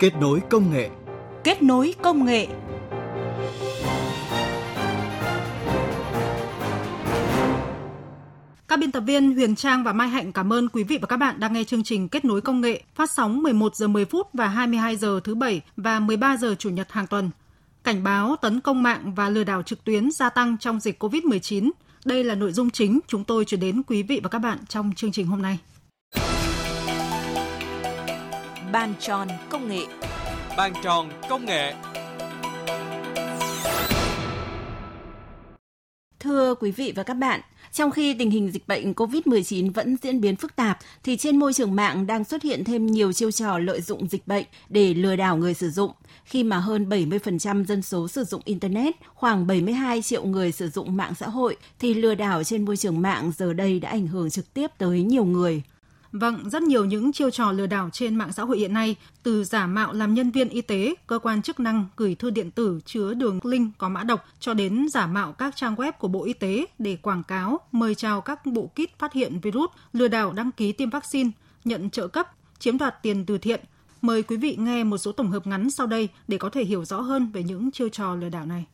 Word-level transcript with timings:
Kết 0.00 0.14
nối 0.20 0.42
công 0.50 0.70
nghệ. 0.70 0.90
Kết 1.44 1.62
nối 1.62 1.94
công 2.02 2.24
nghệ. 2.24 2.46
Các 8.68 8.78
biên 8.80 8.92
tập 8.92 9.00
viên 9.00 9.34
Huyền 9.34 9.56
Trang 9.56 9.84
và 9.84 9.92
Mai 9.92 10.08
Hạnh 10.08 10.32
cảm 10.32 10.52
ơn 10.52 10.68
quý 10.68 10.84
vị 10.84 10.98
và 11.00 11.06
các 11.06 11.16
bạn 11.16 11.40
đang 11.40 11.52
nghe 11.52 11.64
chương 11.64 11.84
trình 11.84 12.08
Kết 12.08 12.24
nối 12.24 12.40
công 12.40 12.60
nghệ, 12.60 12.82
phát 12.94 13.10
sóng 13.10 13.42
11 13.42 13.76
giờ 13.76 13.88
10 13.88 14.04
phút 14.04 14.28
và 14.32 14.48
22 14.48 14.96
giờ 14.96 15.20
thứ 15.24 15.34
bảy 15.34 15.60
và 15.76 16.00
13 16.00 16.36
giờ 16.36 16.54
chủ 16.58 16.70
nhật 16.70 16.92
hàng 16.92 17.06
tuần. 17.06 17.30
Cảnh 17.84 18.04
báo 18.04 18.36
tấn 18.42 18.60
công 18.60 18.82
mạng 18.82 19.14
và 19.14 19.28
lừa 19.28 19.44
đảo 19.44 19.62
trực 19.62 19.84
tuyến 19.84 20.10
gia 20.10 20.30
tăng 20.30 20.58
trong 20.58 20.80
dịch 20.80 21.02
COVID-19. 21.02 21.70
Đây 22.04 22.24
là 22.24 22.34
nội 22.34 22.52
dung 22.52 22.70
chính 22.70 23.00
chúng 23.06 23.24
tôi 23.24 23.44
chuyển 23.44 23.60
đến 23.60 23.82
quý 23.86 24.02
vị 24.02 24.20
và 24.22 24.28
các 24.28 24.38
bạn 24.38 24.58
trong 24.68 24.92
chương 24.96 25.12
trình 25.12 25.26
hôm 25.26 25.42
nay. 25.42 25.58
Bàn 28.72 28.94
tròn 29.00 29.28
công 29.50 29.68
nghệ. 29.68 29.86
Bàn 30.56 30.72
tròn 30.82 31.10
công 31.28 31.44
nghệ. 31.44 31.74
Thưa 36.20 36.54
quý 36.54 36.70
vị 36.70 36.92
và 36.96 37.02
các 37.02 37.14
bạn, 37.14 37.40
trong 37.72 37.90
khi 37.90 38.14
tình 38.14 38.30
hình 38.30 38.50
dịch 38.50 38.68
bệnh 38.68 38.92
COVID-19 38.92 39.72
vẫn 39.72 39.96
diễn 40.02 40.20
biến 40.20 40.36
phức 40.36 40.56
tạp, 40.56 40.78
thì 41.04 41.16
trên 41.16 41.38
môi 41.38 41.52
trường 41.52 41.74
mạng 41.74 42.06
đang 42.06 42.24
xuất 42.24 42.42
hiện 42.42 42.64
thêm 42.64 42.86
nhiều 42.86 43.12
chiêu 43.12 43.30
trò 43.30 43.58
lợi 43.58 43.80
dụng 43.80 44.08
dịch 44.08 44.26
bệnh 44.26 44.44
để 44.68 44.94
lừa 44.94 45.16
đảo 45.16 45.36
người 45.36 45.54
sử 45.54 45.70
dụng. 45.70 45.90
Khi 46.24 46.42
mà 46.42 46.58
hơn 46.58 46.88
70% 46.88 47.64
dân 47.64 47.82
số 47.82 48.08
sử 48.08 48.24
dụng 48.24 48.42
Internet, 48.44 48.94
khoảng 49.14 49.46
72 49.46 50.02
triệu 50.02 50.24
người 50.24 50.52
sử 50.52 50.68
dụng 50.68 50.96
mạng 50.96 51.14
xã 51.14 51.28
hội, 51.28 51.56
thì 51.78 51.94
lừa 51.94 52.14
đảo 52.14 52.44
trên 52.44 52.64
môi 52.64 52.76
trường 52.76 53.02
mạng 53.02 53.32
giờ 53.36 53.52
đây 53.52 53.80
đã 53.80 53.88
ảnh 53.88 54.06
hưởng 54.06 54.30
trực 54.30 54.54
tiếp 54.54 54.70
tới 54.78 55.02
nhiều 55.02 55.24
người. 55.24 55.62
Vâng, 56.20 56.50
rất 56.50 56.62
nhiều 56.62 56.84
những 56.84 57.12
chiêu 57.12 57.30
trò 57.30 57.52
lừa 57.52 57.66
đảo 57.66 57.90
trên 57.92 58.16
mạng 58.16 58.32
xã 58.32 58.42
hội 58.42 58.58
hiện 58.58 58.72
nay, 58.72 58.96
từ 59.22 59.44
giả 59.44 59.66
mạo 59.66 59.92
làm 59.92 60.14
nhân 60.14 60.30
viên 60.30 60.48
y 60.48 60.60
tế, 60.60 60.94
cơ 61.06 61.18
quan 61.18 61.42
chức 61.42 61.60
năng 61.60 61.86
gửi 61.96 62.14
thư 62.14 62.30
điện 62.30 62.50
tử 62.50 62.80
chứa 62.84 63.14
đường 63.14 63.40
link 63.42 63.78
có 63.78 63.88
mã 63.88 64.04
độc 64.04 64.26
cho 64.40 64.54
đến 64.54 64.88
giả 64.88 65.06
mạo 65.06 65.32
các 65.32 65.56
trang 65.56 65.74
web 65.74 65.92
của 65.92 66.08
Bộ 66.08 66.24
Y 66.24 66.32
tế 66.32 66.66
để 66.78 66.96
quảng 66.96 67.22
cáo, 67.22 67.60
mời 67.72 67.94
chào 67.94 68.20
các 68.20 68.46
bộ 68.46 68.66
kit 68.66 68.98
phát 68.98 69.12
hiện 69.12 69.40
virus, 69.40 69.70
lừa 69.92 70.08
đảo 70.08 70.32
đăng 70.32 70.52
ký 70.52 70.72
tiêm 70.72 70.90
vaccine, 70.90 71.30
nhận 71.64 71.90
trợ 71.90 72.08
cấp, 72.08 72.28
chiếm 72.58 72.78
đoạt 72.78 73.02
tiền 73.02 73.26
từ 73.26 73.38
thiện. 73.38 73.60
Mời 74.02 74.22
quý 74.22 74.36
vị 74.36 74.56
nghe 74.58 74.84
một 74.84 74.98
số 74.98 75.12
tổng 75.12 75.30
hợp 75.30 75.46
ngắn 75.46 75.70
sau 75.70 75.86
đây 75.86 76.08
để 76.28 76.38
có 76.38 76.48
thể 76.48 76.64
hiểu 76.64 76.84
rõ 76.84 77.00
hơn 77.00 77.30
về 77.32 77.42
những 77.42 77.70
chiêu 77.70 77.88
trò 77.88 78.14
lừa 78.14 78.28
đảo 78.28 78.46
này. 78.46 78.66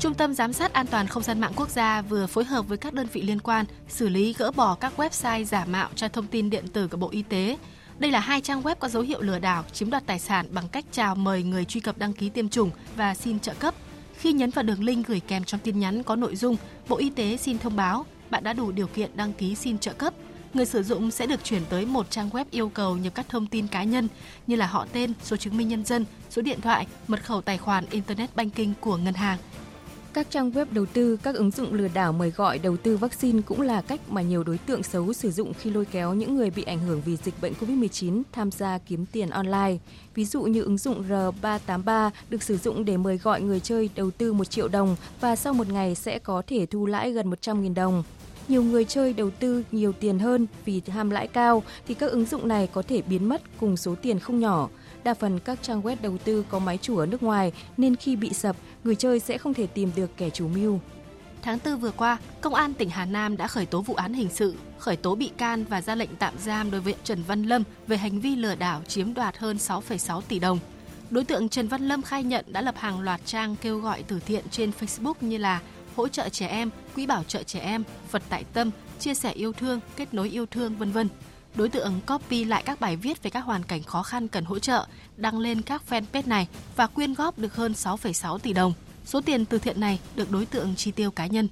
Trung 0.00 0.14
tâm 0.14 0.34
Giám 0.34 0.52
sát 0.52 0.72
An 0.72 0.86
toàn 0.86 1.06
Không 1.06 1.22
gian 1.22 1.40
mạng 1.40 1.52
quốc 1.56 1.70
gia 1.70 2.02
vừa 2.02 2.26
phối 2.26 2.44
hợp 2.44 2.68
với 2.68 2.78
các 2.78 2.94
đơn 2.94 3.06
vị 3.12 3.22
liên 3.22 3.40
quan 3.40 3.66
xử 3.88 4.08
lý 4.08 4.32
gỡ 4.38 4.50
bỏ 4.50 4.74
các 4.74 4.92
website 4.96 5.44
giả 5.44 5.64
mạo 5.64 5.88
cho 5.94 6.08
thông 6.08 6.26
tin 6.26 6.50
điện 6.50 6.68
tử 6.68 6.88
của 6.88 6.96
Bộ 6.96 7.08
Y 7.10 7.22
tế. 7.22 7.58
Đây 7.98 8.10
là 8.10 8.20
hai 8.20 8.40
trang 8.40 8.62
web 8.62 8.74
có 8.74 8.88
dấu 8.88 9.02
hiệu 9.02 9.20
lừa 9.22 9.38
đảo, 9.38 9.64
chiếm 9.72 9.90
đoạt 9.90 10.06
tài 10.06 10.18
sản 10.18 10.46
bằng 10.50 10.68
cách 10.68 10.84
chào 10.92 11.14
mời 11.14 11.42
người 11.42 11.64
truy 11.64 11.80
cập 11.80 11.98
đăng 11.98 12.12
ký 12.12 12.28
tiêm 12.28 12.48
chủng 12.48 12.70
và 12.96 13.14
xin 13.14 13.40
trợ 13.40 13.54
cấp. 13.54 13.74
Khi 14.18 14.32
nhấn 14.32 14.50
vào 14.50 14.62
đường 14.62 14.84
link 14.84 15.06
gửi 15.06 15.20
kèm 15.20 15.44
trong 15.44 15.60
tin 15.60 15.78
nhắn 15.78 16.02
có 16.02 16.16
nội 16.16 16.36
dung 16.36 16.56
Bộ 16.88 16.96
Y 16.96 17.10
tế 17.10 17.36
xin 17.36 17.58
thông 17.58 17.76
báo 17.76 18.06
bạn 18.30 18.44
đã 18.44 18.52
đủ 18.52 18.72
điều 18.72 18.86
kiện 18.86 19.10
đăng 19.16 19.32
ký 19.32 19.54
xin 19.54 19.78
trợ 19.78 19.92
cấp, 19.92 20.14
người 20.54 20.66
sử 20.66 20.82
dụng 20.82 21.10
sẽ 21.10 21.26
được 21.26 21.44
chuyển 21.44 21.62
tới 21.70 21.86
một 21.86 22.10
trang 22.10 22.30
web 22.30 22.44
yêu 22.50 22.68
cầu 22.68 22.96
nhập 22.96 23.14
các 23.14 23.28
thông 23.28 23.46
tin 23.46 23.66
cá 23.66 23.84
nhân 23.84 24.08
như 24.46 24.56
là 24.56 24.66
họ 24.66 24.86
tên, 24.92 25.12
số 25.22 25.36
chứng 25.36 25.56
minh 25.56 25.68
nhân 25.68 25.84
dân, 25.84 26.04
số 26.30 26.42
điện 26.42 26.60
thoại, 26.60 26.86
mật 27.08 27.24
khẩu 27.24 27.40
tài 27.40 27.58
khoản 27.58 27.84
Internet 27.90 28.36
Banking 28.36 28.72
của 28.80 28.96
ngân 28.96 29.14
hàng 29.14 29.38
các 30.12 30.30
trang 30.30 30.50
web 30.50 30.66
đầu 30.70 30.86
tư, 30.86 31.16
các 31.22 31.34
ứng 31.34 31.50
dụng 31.50 31.74
lừa 31.74 31.88
đảo 31.94 32.12
mời 32.12 32.30
gọi 32.30 32.58
đầu 32.58 32.76
tư 32.76 32.96
vaccine 32.96 33.40
cũng 33.46 33.60
là 33.60 33.82
cách 33.82 34.00
mà 34.08 34.22
nhiều 34.22 34.44
đối 34.44 34.58
tượng 34.58 34.82
xấu 34.82 35.12
sử 35.12 35.30
dụng 35.30 35.52
khi 35.54 35.70
lôi 35.70 35.84
kéo 35.84 36.14
những 36.14 36.36
người 36.36 36.50
bị 36.50 36.62
ảnh 36.62 36.78
hưởng 36.78 37.02
vì 37.04 37.16
dịch 37.16 37.34
bệnh 37.40 37.52
COVID-19 37.60 38.22
tham 38.32 38.50
gia 38.50 38.78
kiếm 38.78 39.06
tiền 39.06 39.30
online. 39.30 39.76
Ví 40.14 40.24
dụ 40.24 40.42
như 40.42 40.62
ứng 40.62 40.78
dụng 40.78 41.04
R383 41.08 42.10
được 42.30 42.42
sử 42.42 42.56
dụng 42.56 42.84
để 42.84 42.96
mời 42.96 43.18
gọi 43.18 43.40
người 43.40 43.60
chơi 43.60 43.90
đầu 43.94 44.10
tư 44.10 44.32
1 44.32 44.44
triệu 44.50 44.68
đồng 44.68 44.96
và 45.20 45.36
sau 45.36 45.54
một 45.54 45.68
ngày 45.68 45.94
sẽ 45.94 46.18
có 46.18 46.42
thể 46.46 46.66
thu 46.66 46.86
lãi 46.86 47.12
gần 47.12 47.30
100.000 47.30 47.74
đồng 47.74 48.02
nhiều 48.48 48.62
người 48.62 48.84
chơi 48.84 49.12
đầu 49.12 49.30
tư 49.30 49.62
nhiều 49.72 49.92
tiền 49.92 50.18
hơn 50.18 50.46
vì 50.64 50.82
ham 50.86 51.10
lãi 51.10 51.28
cao 51.28 51.62
thì 51.86 51.94
các 51.94 52.10
ứng 52.10 52.24
dụng 52.24 52.48
này 52.48 52.66
có 52.72 52.82
thể 52.82 53.02
biến 53.02 53.28
mất 53.28 53.42
cùng 53.60 53.76
số 53.76 53.94
tiền 54.02 54.18
không 54.18 54.40
nhỏ. 54.40 54.68
Đa 55.04 55.14
phần 55.14 55.38
các 55.38 55.58
trang 55.62 55.82
web 55.82 55.96
đầu 56.02 56.18
tư 56.18 56.44
có 56.48 56.58
máy 56.58 56.78
chủ 56.82 56.96
ở 56.96 57.06
nước 57.06 57.22
ngoài 57.22 57.52
nên 57.76 57.96
khi 57.96 58.16
bị 58.16 58.32
sập, 58.32 58.56
người 58.84 58.94
chơi 58.94 59.20
sẽ 59.20 59.38
không 59.38 59.54
thể 59.54 59.66
tìm 59.66 59.90
được 59.96 60.10
kẻ 60.16 60.30
chủ 60.30 60.48
mưu. 60.48 60.80
Tháng 61.42 61.58
4 61.64 61.76
vừa 61.76 61.90
qua, 61.90 62.18
Công 62.40 62.54
an 62.54 62.74
tỉnh 62.74 62.90
Hà 62.90 63.04
Nam 63.04 63.36
đã 63.36 63.46
khởi 63.46 63.66
tố 63.66 63.82
vụ 63.82 63.94
án 63.94 64.12
hình 64.12 64.28
sự, 64.32 64.54
khởi 64.78 64.96
tố 64.96 65.14
bị 65.14 65.30
can 65.36 65.64
và 65.64 65.82
ra 65.82 65.94
lệnh 65.94 66.16
tạm 66.18 66.34
giam 66.38 66.70
đối 66.70 66.80
với 66.80 66.94
Trần 67.04 67.22
Văn 67.22 67.42
Lâm 67.42 67.62
về 67.86 67.96
hành 67.96 68.20
vi 68.20 68.36
lừa 68.36 68.54
đảo 68.54 68.82
chiếm 68.88 69.14
đoạt 69.14 69.38
hơn 69.38 69.56
6,6 69.56 70.20
tỷ 70.20 70.38
đồng. 70.38 70.58
Đối 71.10 71.24
tượng 71.24 71.48
Trần 71.48 71.68
Văn 71.68 71.88
Lâm 71.88 72.02
khai 72.02 72.24
nhận 72.24 72.44
đã 72.48 72.60
lập 72.60 72.74
hàng 72.78 73.00
loạt 73.00 73.20
trang 73.24 73.56
kêu 73.62 73.78
gọi 73.78 74.02
từ 74.02 74.20
thiện 74.26 74.44
trên 74.50 74.70
Facebook 74.80 75.14
như 75.20 75.38
là 75.38 75.60
hỗ 75.96 76.08
trợ 76.08 76.28
trẻ 76.28 76.46
em, 76.46 76.70
quỹ 76.94 77.06
bảo 77.06 77.24
trợ 77.24 77.42
trẻ 77.42 77.60
em, 77.60 77.82
Phật 78.08 78.22
tại 78.28 78.44
tâm, 78.52 78.70
chia 78.98 79.14
sẻ 79.14 79.32
yêu 79.32 79.52
thương, 79.52 79.80
kết 79.96 80.14
nối 80.14 80.28
yêu 80.28 80.46
thương 80.46 80.76
vân 80.76 80.92
vân. 80.92 81.08
Đối 81.54 81.68
tượng 81.68 82.00
copy 82.06 82.44
lại 82.44 82.62
các 82.66 82.80
bài 82.80 82.96
viết 82.96 83.22
về 83.22 83.30
các 83.30 83.40
hoàn 83.40 83.62
cảnh 83.62 83.82
khó 83.82 84.02
khăn 84.02 84.28
cần 84.28 84.44
hỗ 84.44 84.58
trợ, 84.58 84.86
đăng 85.16 85.38
lên 85.38 85.62
các 85.62 85.82
fanpage 85.88 86.22
này 86.28 86.48
và 86.76 86.86
quyên 86.86 87.14
góp 87.14 87.38
được 87.38 87.54
hơn 87.54 87.72
6,6 87.72 88.38
tỷ 88.38 88.52
đồng. 88.52 88.72
Số 89.04 89.20
tiền 89.20 89.44
từ 89.44 89.58
thiện 89.58 89.80
này 89.80 90.00
được 90.16 90.30
đối 90.30 90.46
tượng 90.46 90.74
chi 90.76 90.90
tiêu 90.90 91.10
cá 91.10 91.26
nhân. 91.26 91.48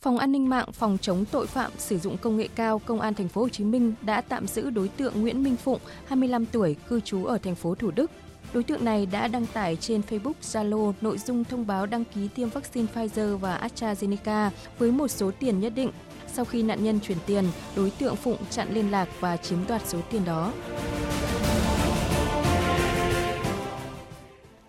Phòng 0.00 0.18
An 0.18 0.32
ninh 0.32 0.48
mạng 0.48 0.72
phòng 0.72 0.98
chống 1.00 1.24
tội 1.24 1.46
phạm 1.46 1.72
sử 1.78 1.98
dụng 1.98 2.16
công 2.18 2.36
nghệ 2.36 2.48
cao 2.54 2.78
Công 2.78 3.00
an 3.00 3.14
thành 3.14 3.28
phố 3.28 3.40
Hồ 3.40 3.48
Chí 3.48 3.64
Minh 3.64 3.94
đã 4.02 4.20
tạm 4.20 4.46
giữ 4.46 4.70
đối 4.70 4.88
tượng 4.88 5.20
Nguyễn 5.20 5.42
Minh 5.42 5.56
Phụng, 5.56 5.80
25 6.06 6.46
tuổi, 6.46 6.76
cư 6.88 7.00
trú 7.00 7.24
ở 7.24 7.38
thành 7.38 7.54
phố 7.54 7.74
Thủ 7.74 7.90
Đức. 7.90 8.10
Đối 8.52 8.62
tượng 8.62 8.84
này 8.84 9.06
đã 9.06 9.28
đăng 9.28 9.46
tải 9.46 9.76
trên 9.76 10.02
Facebook 10.10 10.32
Zalo 10.42 10.92
nội 11.00 11.18
dung 11.18 11.44
thông 11.44 11.66
báo 11.66 11.86
đăng 11.86 12.04
ký 12.04 12.28
tiêm 12.34 12.48
vaccine 12.48 12.86
Pfizer 12.94 13.36
và 13.36 13.68
AstraZeneca 13.68 14.50
với 14.78 14.92
một 14.92 15.08
số 15.08 15.30
tiền 15.38 15.60
nhất 15.60 15.72
định 15.76 15.90
sau 16.32 16.44
khi 16.44 16.62
nạn 16.62 16.84
nhân 16.84 17.00
chuyển 17.00 17.18
tiền, 17.26 17.44
đối 17.76 17.90
tượng 17.90 18.16
Phụng 18.16 18.38
chặn 18.50 18.68
liên 18.74 18.90
lạc 18.90 19.08
và 19.20 19.36
chiếm 19.36 19.58
đoạt 19.68 19.82
số 19.86 19.98
tiền 20.10 20.24
đó. 20.24 20.52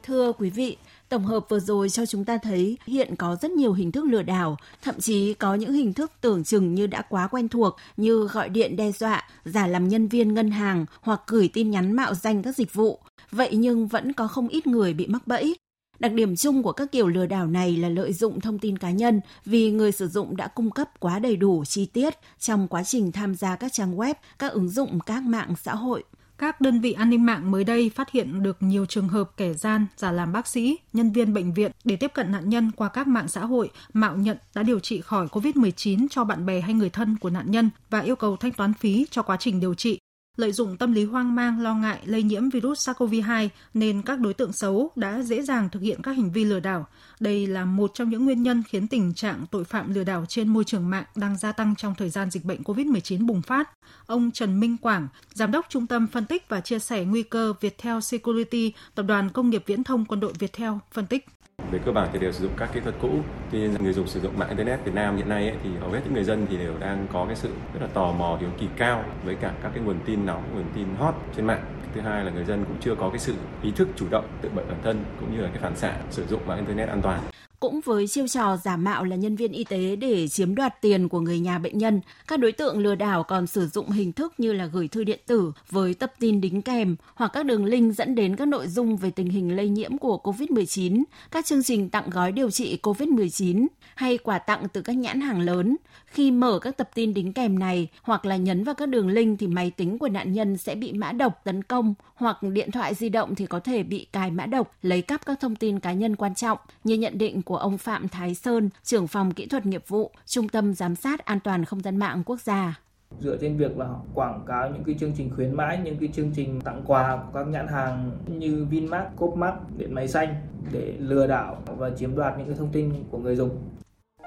Thưa 0.04 0.32
quý 0.32 0.50
vị, 0.50 0.78
Tổng 1.12 1.26
hợp 1.26 1.46
vừa 1.50 1.60
rồi 1.60 1.90
cho 1.90 2.06
chúng 2.06 2.26
ta 2.26 2.38
thấy 2.38 2.78
hiện 2.86 3.16
có 3.16 3.36
rất 3.42 3.52
nhiều 3.52 3.74
hình 3.74 3.92
thức 3.92 4.06
lừa 4.06 4.22
đảo, 4.22 4.58
thậm 4.82 4.96
chí 5.00 5.34
có 5.34 5.56
những 5.56 5.74
hình 5.74 5.94
thức 5.94 6.12
tưởng 6.22 6.44
chừng 6.44 6.76
như 6.76 6.88
đã 6.88 7.02
quá 7.10 7.28
quen 7.28 7.50
thuộc 7.50 7.76
như 7.98 8.28
gọi 8.28 8.50
điện 8.50 8.76
đe 8.76 8.92
dọa, 8.92 9.30
giả 9.46 9.68
làm 9.68 9.88
nhân 9.88 10.08
viên 10.08 10.34
ngân 10.34 10.52
hàng 10.52 10.86
hoặc 11.02 11.22
gửi 11.28 11.50
tin 11.54 11.72
nhắn 11.72 11.92
mạo 11.92 12.14
danh 12.14 12.44
các 12.44 12.56
dịch 12.56 12.74
vụ. 12.74 13.00
Vậy 13.32 13.50
nhưng 13.54 13.88
vẫn 13.88 14.14
có 14.14 14.28
không 14.28 14.48
ít 14.48 14.68
người 14.68 14.94
bị 14.94 15.08
mắc 15.08 15.28
bẫy. 15.28 15.56
Đặc 16.02 16.14
điểm 16.14 16.36
chung 16.36 16.64
của 16.64 16.72
các 16.72 16.92
kiểu 16.92 17.08
lừa 17.08 17.26
đảo 17.26 17.48
này 17.48 17.78
là 17.78 17.90
lợi 17.90 18.14
dụng 18.14 18.42
thông 18.42 18.60
tin 18.60 18.78
cá 18.78 18.92
nhân 18.92 19.22
vì 19.46 19.72
người 19.72 19.92
sử 19.92 20.08
dụng 20.08 20.38
đã 20.38 20.48
cung 20.48 20.72
cấp 20.72 20.90
quá 21.00 21.20
đầy 21.20 21.36
đủ 21.36 21.66
chi 21.66 21.86
tiết 21.86 22.14
trong 22.40 22.68
quá 22.68 22.84
trình 22.84 23.12
tham 23.12 23.36
gia 23.36 23.56
các 23.56 23.74
trang 23.74 23.98
web, 23.98 24.14
các 24.40 24.52
ứng 24.52 24.70
dụng 24.70 25.00
các 25.00 25.24
mạng 25.24 25.54
xã 25.64 25.76
hội. 25.76 26.04
Các 26.38 26.62
đơn 26.62 26.82
vị 26.82 26.94
an 26.94 27.10
ninh 27.10 27.26
mạng 27.26 27.52
mới 27.52 27.64
đây 27.64 27.92
phát 27.96 28.12
hiện 28.12 28.44
được 28.44 28.58
nhiều 28.60 28.86
trường 28.86 29.08
hợp 29.08 29.32
kẻ 29.38 29.54
gian 29.54 29.86
giả 29.98 30.12
làm 30.12 30.34
bác 30.34 30.48
sĩ, 30.48 30.78
nhân 30.94 31.12
viên 31.12 31.34
bệnh 31.34 31.54
viện 31.54 31.72
để 31.84 31.96
tiếp 31.96 32.12
cận 32.14 32.32
nạn 32.32 32.50
nhân 32.50 32.72
qua 32.76 32.90
các 32.90 33.08
mạng 33.08 33.28
xã 33.28 33.46
hội, 33.46 33.70
mạo 33.94 34.16
nhận 34.16 34.38
đã 34.56 34.64
điều 34.64 34.80
trị 34.80 35.02
khỏi 35.02 35.28
COVID-19 35.28 36.08
cho 36.10 36.24
bạn 36.24 36.46
bè 36.46 36.62
hay 36.62 36.74
người 36.74 36.90
thân 36.90 37.18
của 37.18 37.30
nạn 37.30 37.52
nhân 37.52 37.70
và 37.90 38.00
yêu 38.00 38.16
cầu 38.16 38.38
thanh 38.38 38.52
toán 38.52 38.74
phí 38.74 39.06
cho 39.12 39.22
quá 39.22 39.38
trình 39.40 39.60
điều 39.60 39.74
trị 39.74 40.00
lợi 40.38 40.52
dụng 40.52 40.78
tâm 40.78 40.94
lý 40.94 41.06
hoang 41.06 41.36
mang 41.36 41.62
lo 41.62 41.74
ngại 41.74 42.00
lây 42.06 42.24
nhiễm 42.24 42.50
virus 42.50 42.90
SARS-CoV-2 42.90 43.50
nên 43.74 44.02
các 44.02 44.20
đối 44.20 44.34
tượng 44.34 44.54
xấu 44.54 44.92
đã 44.96 45.22
dễ 45.22 45.42
dàng 45.42 45.70
thực 45.70 45.82
hiện 45.82 46.02
các 46.02 46.12
hành 46.12 46.32
vi 46.32 46.46
lừa 46.46 46.60
đảo. 46.60 46.88
Đây 47.20 47.48
là 47.48 47.66
một 47.66 47.92
trong 47.94 48.10
những 48.10 48.26
nguyên 48.26 48.44
nhân 48.44 48.64
khiến 48.68 48.88
tình 48.88 49.14
trạng 49.14 49.46
tội 49.52 49.64
phạm 49.64 49.94
lừa 49.94 50.04
đảo 50.04 50.26
trên 50.28 50.48
môi 50.48 50.64
trường 50.64 50.90
mạng 50.90 51.04
đang 51.16 51.38
gia 51.38 51.52
tăng 51.52 51.76
trong 51.76 51.96
thời 51.96 52.10
gian 52.10 52.30
dịch 52.32 52.46
bệnh 52.46 52.62
COVID-19 52.62 53.26
bùng 53.26 53.42
phát. 53.42 53.70
Ông 54.06 54.32
Trần 54.32 54.60
Minh 54.60 54.78
Quảng, 54.78 55.08
Giám 55.34 55.52
đốc 55.52 55.66
Trung 55.70 55.88
tâm 55.88 56.08
Phân 56.08 56.26
tích 56.26 56.50
và 56.50 56.62
Chia 56.62 56.80
sẻ 56.80 57.04
Nguy 57.04 57.24
cơ 57.24 57.54
Viettel 57.62 58.00
Security, 58.00 58.74
Tập 58.96 59.04
đoàn 59.04 59.30
Công 59.30 59.50
nghiệp 59.50 59.64
Viễn 59.66 59.84
thông 59.84 60.06
Quân 60.06 60.20
đội 60.20 60.34
Viettel, 60.40 60.72
phân 60.92 61.08
tích 61.08 61.26
về 61.72 61.80
cơ 61.86 61.92
bản 61.92 62.10
thì 62.14 62.20
đều 62.20 62.32
sử 62.32 62.44
dụng 62.44 62.54
các 62.58 62.70
kỹ 62.74 62.80
thuật 62.80 62.96
cũ 63.02 63.10
tuy 63.52 63.60
nhiên 63.60 63.74
người 63.84 63.94
dùng 63.94 64.08
sử 64.08 64.20
dụng 64.20 64.40
mạng 64.40 64.50
internet 64.50 64.86
Việt 64.86 64.94
Nam 64.94 65.18
hiện 65.18 65.30
nay 65.30 65.50
ấy, 65.50 65.58
thì 65.64 65.70
hầu 65.80 65.90
hết 65.92 66.00
những 66.04 66.14
người 66.14 66.24
dân 66.24 66.46
thì 66.50 66.58
đều 66.58 66.74
đang 66.80 67.08
có 67.14 67.26
cái 67.26 67.36
sự 67.36 67.50
rất 67.74 67.80
là 67.82 67.88
tò 67.88 68.12
mò 68.12 68.38
hiếu 68.40 68.50
kỳ 68.60 68.68
cao 68.78 69.06
với 69.26 69.36
cả 69.36 69.54
các 69.64 69.72
cái 69.74 69.84
nguồn 69.84 70.00
tin 70.06 70.21
nóng, 70.26 70.44
nguồn 70.54 70.66
tin 70.76 70.88
hot 70.98 71.16
trên 71.36 71.46
mạng. 71.46 71.64
Thứ 71.96 72.02
hai 72.02 72.26
là 72.26 72.32
người 72.32 72.46
dân 72.46 72.66
cũng 72.66 72.78
chưa 72.82 72.96
có 72.96 73.10
cái 73.10 73.20
sự 73.20 73.34
ý 73.62 73.72
thức 73.72 73.88
chủ 73.96 74.06
động 74.12 74.28
tự 74.42 74.50
bệnh 74.50 74.68
bản 74.68 74.78
thân 74.84 75.04
cũng 75.20 75.36
như 75.36 75.42
là 75.42 75.50
cái 75.54 75.62
phản 75.62 75.76
xạ 75.76 75.94
sử 76.10 76.26
dụng 76.28 76.42
mạng 76.48 76.58
internet 76.58 76.90
an 76.90 77.02
toàn. 77.02 77.20
Cũng 77.62 77.82
với 77.82 78.08
chiêu 78.08 78.28
trò 78.28 78.58
giả 78.58 78.78
mạo 78.78 79.04
là 79.04 79.16
nhân 79.16 79.36
viên 79.36 79.52
y 79.52 79.64
tế 79.64 79.96
để 79.96 80.28
chiếm 80.28 80.56
đoạt 80.56 80.82
tiền 80.82 81.10
của 81.10 81.20
người 81.20 81.40
nhà 81.40 81.60
bệnh 81.60 81.78
nhân, 81.78 82.02
các 82.28 82.40
đối 82.40 82.52
tượng 82.52 82.80
lừa 82.80 82.96
đảo 82.96 83.24
còn 83.24 83.48
sử 83.48 83.68
dụng 83.68 83.90
hình 83.90 84.12
thức 84.12 84.34
như 84.38 84.54
là 84.54 84.66
gửi 84.66 84.88
thư 84.88 85.04
điện 85.04 85.20
tử 85.28 85.52
với 85.70 85.94
tập 85.94 86.14
tin 86.20 86.42
đính 86.42 86.62
kèm 86.62 86.96
hoặc 87.16 87.32
các 87.34 87.46
đường 87.46 87.66
link 87.66 87.96
dẫn 87.96 88.16
đến 88.16 88.36
các 88.36 88.48
nội 88.48 88.68
dung 88.68 88.98
về 88.98 89.12
tình 89.12 89.30
hình 89.30 89.56
lây 89.56 89.70
nhiễm 89.70 89.98
của 89.98 90.20
COVID-19, 90.24 91.04
các 91.32 91.46
chương 91.46 91.64
trình 91.64 91.90
tặng 91.90 92.10
gói 92.10 92.32
điều 92.32 92.52
trị 92.52 92.80
COVID-19 92.84 93.68
hay 93.96 94.18
quà 94.18 94.40
tặng 94.40 94.68
từ 94.74 94.82
các 94.82 94.94
nhãn 94.94 95.22
hàng 95.22 95.42
lớn. 95.42 95.78
Khi 96.06 96.32
mở 96.32 96.60
các 96.60 96.78
tập 96.78 96.90
tin 96.94 97.14
đính 97.14 97.34
kèm 97.34 97.60
này 97.60 97.88
hoặc 98.02 98.26
là 98.26 98.36
nhấn 98.36 98.64
vào 98.64 98.76
các 98.76 98.90
đường 98.90 99.10
link 99.10 99.40
thì 99.40 99.48
máy 99.48 99.72
tính 99.72 100.00
của 100.00 100.10
nạn 100.10 100.34
nhân 100.34 100.58
sẽ 100.58 100.76
bị 100.76 100.94
mã 100.94 101.12
độc 101.12 101.42
tấn 101.44 101.64
công 101.64 101.94
hoặc 102.16 102.44
điện 102.44 102.72
thoại 102.72 102.94
di 102.94 103.10
động 103.10 103.36
thì 103.36 103.46
có 103.46 103.60
thể 103.60 103.84
bị 103.84 104.08
cài 104.14 104.32
mã 104.32 104.46
độc 104.46 104.76
lấy 104.82 105.02
cắp 105.02 105.26
các 105.26 105.40
thông 105.40 105.56
tin 105.56 105.80
cá 105.80 105.94
nhân 105.94 106.16
quan 106.16 106.36
trọng 106.36 106.58
như 106.84 106.96
nhận 106.96 107.18
định 107.18 107.42
của 107.42 107.51
ông 107.58 107.78
Phạm 107.78 108.08
Thái 108.08 108.36
Sơn, 108.36 108.70
trưởng 108.84 109.08
phòng 109.08 109.32
kỹ 109.32 109.48
thuật 109.48 109.66
nghiệp 109.66 109.84
vụ, 109.88 110.12
Trung 110.26 110.50
tâm 110.50 110.74
Giám 110.74 110.96
sát 110.96 111.26
An 111.26 111.40
toàn 111.40 111.66
Không 111.66 111.80
gian 111.80 111.98
mạng 111.98 112.24
quốc 112.26 112.42
gia 112.42 112.82
dựa 113.20 113.38
trên 113.38 113.58
việc 113.58 113.78
là 113.78 113.88
quảng 114.14 114.44
cáo 114.48 114.70
những 114.70 114.84
cái 114.84 114.96
chương 115.00 115.14
trình 115.18 115.32
khuyến 115.36 115.56
mãi, 115.56 115.80
những 115.84 115.98
cái 116.00 116.10
chương 116.14 116.32
trình 116.36 116.62
tặng 116.62 116.82
quà 116.86 117.18
của 117.18 117.40
các 117.40 117.48
nhãn 117.48 117.68
hàng 117.68 118.12
như 118.28 118.66
Vinmart, 118.70 119.06
Copmart, 119.18 119.56
điện 119.78 119.94
máy 119.94 120.08
xanh 120.08 120.36
để 120.72 120.96
lừa 121.00 121.28
đảo 121.28 121.64
và 121.66 121.90
chiếm 121.90 122.16
đoạt 122.16 122.38
những 122.38 122.48
cái 122.48 122.56
thông 122.58 122.72
tin 122.72 122.94
của 123.12 123.18
người 123.18 123.36
dùng. 123.36 123.50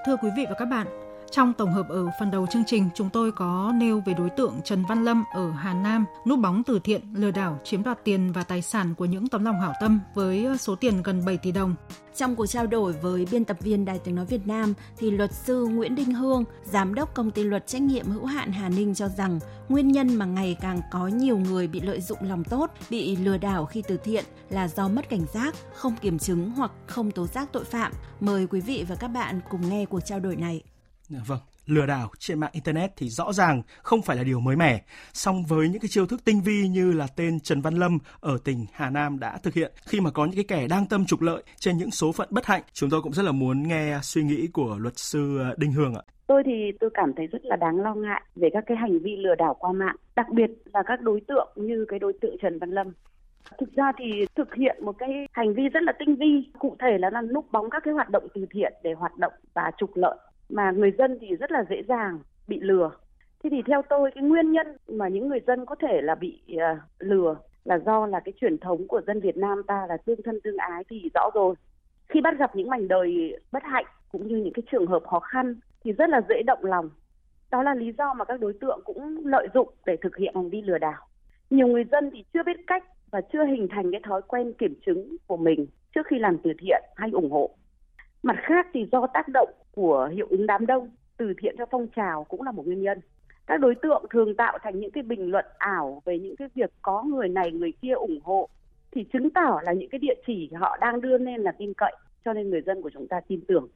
Thưa 0.05 0.15
quý 0.17 0.29
vị 0.37 0.45
và 0.49 0.55
các 0.57 0.65
bạn, 0.65 0.87
trong 1.35 1.53
tổng 1.53 1.73
hợp 1.73 1.89
ở 1.89 2.11
phần 2.19 2.31
đầu 2.31 2.47
chương 2.51 2.63
trình, 2.67 2.89
chúng 2.95 3.09
tôi 3.09 3.31
có 3.31 3.73
nêu 3.75 4.03
về 4.05 4.13
đối 4.13 4.29
tượng 4.29 4.53
Trần 4.63 4.85
Văn 4.89 5.05
Lâm 5.05 5.23
ở 5.33 5.51
Hà 5.51 5.73
Nam 5.73 6.05
núp 6.27 6.39
bóng 6.39 6.63
từ 6.63 6.79
thiện 6.83 7.01
lừa 7.13 7.31
đảo 7.31 7.59
chiếm 7.63 7.83
đoạt 7.83 8.03
tiền 8.03 8.31
và 8.31 8.43
tài 8.43 8.61
sản 8.61 8.95
của 8.95 9.05
những 9.05 9.27
tấm 9.27 9.45
lòng 9.45 9.59
hảo 9.59 9.73
tâm 9.81 9.99
với 10.13 10.45
ờ, 10.45 10.57
số 10.57 10.75
tiền 10.75 11.03
gần 11.03 11.25
7 11.25 11.37
tỷ 11.37 11.51
đồng. 11.51 11.75
Trong 12.15 12.35
cuộc 12.35 12.45
trao 12.45 12.67
đổi 12.67 12.93
với 12.93 13.27
biên 13.31 13.45
tập 13.45 13.57
viên 13.59 13.85
Đài 13.85 13.99
tiếng 13.99 14.15
nói 14.15 14.25
Việt 14.25 14.47
Nam 14.47 14.73
thì 14.97 15.11
luật 15.11 15.33
sư 15.33 15.65
Nguyễn 15.65 15.95
Đinh 15.95 16.13
Hương, 16.13 16.43
giám 16.63 16.93
đốc 16.93 17.13
công 17.13 17.31
ty 17.31 17.43
luật 17.43 17.67
trách 17.67 17.81
nhiệm 17.81 18.05
hữu 18.05 18.25
hạn 18.25 18.51
Hà 18.51 18.69
Ninh 18.69 18.95
cho 18.95 19.07
rằng 19.07 19.39
nguyên 19.69 19.91
nhân 19.91 20.15
mà 20.15 20.25
ngày 20.25 20.57
càng 20.61 20.81
có 20.91 21.07
nhiều 21.07 21.37
người 21.37 21.67
bị 21.67 21.81
lợi 21.81 22.01
dụng 22.01 22.19
lòng 22.21 22.43
tốt, 22.43 22.71
bị 22.89 23.15
lừa 23.15 23.37
đảo 23.37 23.65
khi 23.65 23.83
từ 23.87 23.97
thiện 23.97 24.25
là 24.49 24.67
do 24.67 24.87
mất 24.87 25.09
cảnh 25.09 25.25
giác, 25.33 25.55
không 25.73 25.95
kiểm 26.01 26.19
chứng 26.19 26.49
hoặc 26.49 26.71
không 26.87 27.11
tố 27.11 27.27
giác 27.27 27.49
tội 27.51 27.63
phạm. 27.63 27.91
Mời 28.19 28.47
quý 28.47 28.61
vị 28.61 28.85
và 28.89 28.95
các 28.95 29.07
bạn 29.07 29.39
cùng 29.49 29.69
nghe 29.69 29.85
cuộc 29.85 29.99
trao 29.99 30.19
đổi 30.19 30.35
này. 30.35 30.74
Dạ, 31.09 31.19
vâng, 31.27 31.39
lừa 31.65 31.85
đảo 31.85 32.09
trên 32.19 32.39
mạng 32.39 32.49
internet 32.53 32.91
thì 32.97 33.09
rõ 33.09 33.33
ràng 33.33 33.61
không 33.83 34.01
phải 34.01 34.17
là 34.17 34.23
điều 34.23 34.39
mới 34.39 34.55
mẻ. 34.55 34.81
Song 35.13 35.43
với 35.49 35.69
những 35.69 35.81
cái 35.81 35.89
chiêu 35.89 36.05
thức 36.05 36.25
tinh 36.25 36.41
vi 36.41 36.67
như 36.67 36.93
là 36.93 37.07
tên 37.15 37.39
Trần 37.39 37.61
Văn 37.61 37.73
Lâm 37.73 37.97
ở 38.19 38.37
tỉnh 38.43 38.65
Hà 38.73 38.89
Nam 38.89 39.19
đã 39.19 39.37
thực 39.43 39.53
hiện 39.53 39.71
khi 39.87 39.99
mà 40.01 40.11
có 40.11 40.25
những 40.25 40.35
cái 40.35 40.59
kẻ 40.59 40.67
đang 40.67 40.85
tâm 40.85 41.05
trục 41.05 41.21
lợi 41.21 41.43
trên 41.59 41.77
những 41.77 41.91
số 41.91 42.11
phận 42.11 42.27
bất 42.31 42.45
hạnh, 42.45 42.61
chúng 42.73 42.89
tôi 42.89 43.01
cũng 43.01 43.13
rất 43.13 43.23
là 43.23 43.31
muốn 43.31 43.67
nghe 43.67 43.99
suy 44.01 44.23
nghĩ 44.23 44.47
của 44.53 44.77
luật 44.79 44.93
sư 44.97 45.39
ờ, 45.39 45.55
Đinh 45.57 45.71
Hương 45.71 45.95
ạ. 45.95 46.01
Tôi 46.27 46.43
thì 46.45 46.71
tôi 46.79 46.89
cảm 46.93 47.13
thấy 47.17 47.27
rất 47.27 47.45
là 47.45 47.55
đáng 47.55 47.81
lo 47.81 47.93
ngại 47.95 48.21
về 48.35 48.49
các 48.53 48.63
cái 48.67 48.77
hành 48.77 48.99
vi 48.99 49.15
lừa 49.15 49.35
đảo 49.35 49.55
qua 49.59 49.71
mạng, 49.71 49.95
đặc 50.15 50.25
biệt 50.31 50.49
là 50.73 50.83
các 50.85 51.01
đối 51.01 51.21
tượng 51.27 51.53
như 51.55 51.85
cái 51.89 51.99
đối 51.99 52.13
tượng 52.21 52.35
Trần 52.41 52.59
Văn 52.59 52.69
Lâm. 52.69 52.93
Thực 53.59 53.73
ra 53.75 53.91
thì 53.97 54.25
thực 54.35 54.55
hiện 54.55 54.85
một 54.85 54.95
cái 54.99 55.09
hành 55.31 55.53
vi 55.53 55.63
rất 55.73 55.83
là 55.83 55.93
tinh 55.99 56.15
vi, 56.15 56.51
cụ 56.59 56.75
thể 56.79 56.97
là 56.99 57.09
là 57.09 57.21
núp 57.21 57.51
bóng 57.51 57.69
các 57.69 57.81
cái 57.85 57.93
hoạt 57.93 58.09
động 58.09 58.27
từ 58.33 58.45
thiện 58.51 58.73
để 58.83 58.93
hoạt 58.93 59.17
động 59.17 59.33
và 59.53 59.71
trục 59.77 59.89
lợi 59.95 60.17
mà 60.49 60.71
người 60.71 60.91
dân 60.97 61.17
thì 61.21 61.35
rất 61.35 61.51
là 61.51 61.65
dễ 61.69 61.83
dàng 61.87 62.19
bị 62.47 62.59
lừa. 62.59 62.91
Thế 63.43 63.49
thì 63.49 63.61
theo 63.67 63.81
tôi 63.89 64.11
cái 64.15 64.23
nguyên 64.23 64.51
nhân 64.51 64.67
mà 64.87 65.07
những 65.07 65.27
người 65.27 65.39
dân 65.47 65.65
có 65.65 65.75
thể 65.75 66.01
là 66.01 66.15
bị 66.15 66.41
uh, 66.55 66.79
lừa 66.99 67.35
là 67.65 67.79
do 67.79 68.05
là 68.05 68.19
cái 68.19 68.33
truyền 68.41 68.57
thống 68.57 68.87
của 68.87 69.01
dân 69.07 69.19
Việt 69.19 69.37
Nam 69.37 69.63
ta 69.67 69.85
là 69.89 69.97
tương 69.97 70.21
thân 70.23 70.39
tương 70.43 70.57
ái 70.57 70.83
thì 70.89 71.09
rõ 71.13 71.29
rồi. 71.33 71.55
Khi 72.07 72.21
bắt 72.21 72.37
gặp 72.39 72.55
những 72.55 72.69
mảnh 72.69 72.87
đời 72.87 73.39
bất 73.51 73.63
hạnh 73.63 73.85
cũng 74.11 74.27
như 74.27 74.37
những 74.37 74.53
cái 74.53 74.63
trường 74.71 74.87
hợp 74.87 75.03
khó 75.03 75.19
khăn 75.19 75.55
thì 75.83 75.91
rất 75.91 76.09
là 76.09 76.21
dễ 76.29 76.41
động 76.47 76.65
lòng. 76.65 76.89
Đó 77.51 77.63
là 77.63 77.75
lý 77.75 77.91
do 77.97 78.13
mà 78.13 78.25
các 78.25 78.39
đối 78.39 78.53
tượng 78.53 78.79
cũng 78.85 79.25
lợi 79.25 79.47
dụng 79.53 79.69
để 79.85 79.97
thực 80.01 80.17
hiện 80.17 80.35
hành 80.35 80.49
vi 80.49 80.61
lừa 80.61 80.77
đảo. 80.77 81.07
Nhiều 81.49 81.67
người 81.67 81.83
dân 81.91 82.09
thì 82.13 82.23
chưa 82.33 82.43
biết 82.43 82.57
cách 82.67 82.83
và 83.11 83.21
chưa 83.33 83.45
hình 83.45 83.67
thành 83.71 83.91
cái 83.91 84.01
thói 84.03 84.21
quen 84.27 84.53
kiểm 84.53 84.75
chứng 84.85 85.17
của 85.27 85.37
mình 85.37 85.65
trước 85.95 86.07
khi 86.07 86.19
làm 86.19 86.37
từ 86.43 86.51
thiện 86.59 86.83
hay 86.95 87.09
ủng 87.11 87.31
hộ. 87.31 87.49
Mặt 88.25 88.35
khác 88.41 88.67
thì 88.73 88.85
do 88.91 89.07
tác 89.13 89.27
động 89.27 89.49
của 89.71 90.09
hiệu 90.13 90.27
ứng 90.29 90.47
đám 90.47 90.65
đông, 90.65 90.89
từ 91.17 91.33
thiện 91.37 91.55
cho 91.57 91.65
phong 91.71 91.87
trào 91.95 92.23
cũng 92.23 92.41
là 92.41 92.51
một 92.51 92.65
nguyên 92.65 92.81
nhân. 92.81 92.99
Các 93.47 93.59
đối 93.59 93.75
tượng 93.75 94.05
thường 94.09 94.35
tạo 94.35 94.57
thành 94.63 94.79
những 94.79 94.91
cái 94.91 95.03
bình 95.03 95.31
luận 95.31 95.45
ảo 95.57 96.01
về 96.05 96.19
những 96.19 96.35
cái 96.35 96.47
việc 96.55 96.71
có 96.81 97.03
người 97.03 97.29
này 97.29 97.51
người 97.51 97.73
kia 97.81 97.91
ủng 97.91 98.19
hộ 98.23 98.49
thì 98.91 99.03
chứng 99.13 99.29
tỏ 99.29 99.59
là 99.63 99.73
những 99.73 99.89
cái 99.89 99.99
địa 99.99 100.13
chỉ 100.27 100.49
họ 100.55 100.77
đang 100.81 101.01
đưa 101.01 101.17
lên 101.17 101.41
là 101.41 101.51
tin 101.51 101.73
cậy 101.73 101.95
cho 102.25 102.33
nên 102.33 102.49
người 102.49 102.61
dân 102.61 102.81
của 102.81 102.89
chúng 102.93 103.07
ta 103.07 103.19
tin 103.27 103.41
tưởng. 103.47 103.67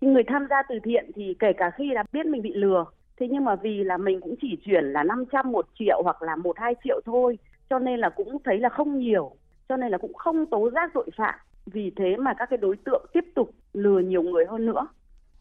Nhưng 0.00 0.12
người 0.12 0.24
tham 0.26 0.46
gia 0.50 0.62
từ 0.68 0.78
thiện 0.84 1.10
thì 1.14 1.34
kể 1.38 1.52
cả 1.52 1.70
khi 1.70 1.90
đã 1.94 2.04
biết 2.12 2.26
mình 2.26 2.42
bị 2.42 2.52
lừa 2.54 2.84
thế 3.16 3.28
nhưng 3.30 3.44
mà 3.44 3.56
vì 3.56 3.84
là 3.84 3.96
mình 3.96 4.20
cũng 4.20 4.34
chỉ 4.40 4.56
chuyển 4.64 4.84
là 4.84 5.02
500 5.02 5.52
một 5.52 5.66
triệu 5.78 6.02
hoặc 6.02 6.22
là 6.22 6.36
một 6.36 6.58
hai 6.58 6.74
triệu 6.84 7.00
thôi 7.04 7.38
cho 7.70 7.78
nên 7.78 8.00
là 8.00 8.08
cũng 8.08 8.38
thấy 8.44 8.58
là 8.58 8.68
không 8.68 8.98
nhiều 8.98 9.32
cho 9.68 9.76
nên 9.76 9.90
là 9.90 9.98
cũng 9.98 10.14
không 10.14 10.46
tố 10.46 10.70
giác 10.70 10.90
tội 10.94 11.10
phạm 11.16 11.34
vì 11.66 11.92
thế 11.96 12.16
mà 12.16 12.34
các 12.34 12.46
cái 12.50 12.56
đối 12.56 12.76
tượng 12.76 13.06
tiếp 13.12 13.24
tục 13.34 13.50
lừa 13.72 13.98
nhiều 13.98 14.22
người 14.22 14.44
hơn 14.46 14.66
nữa 14.66 14.86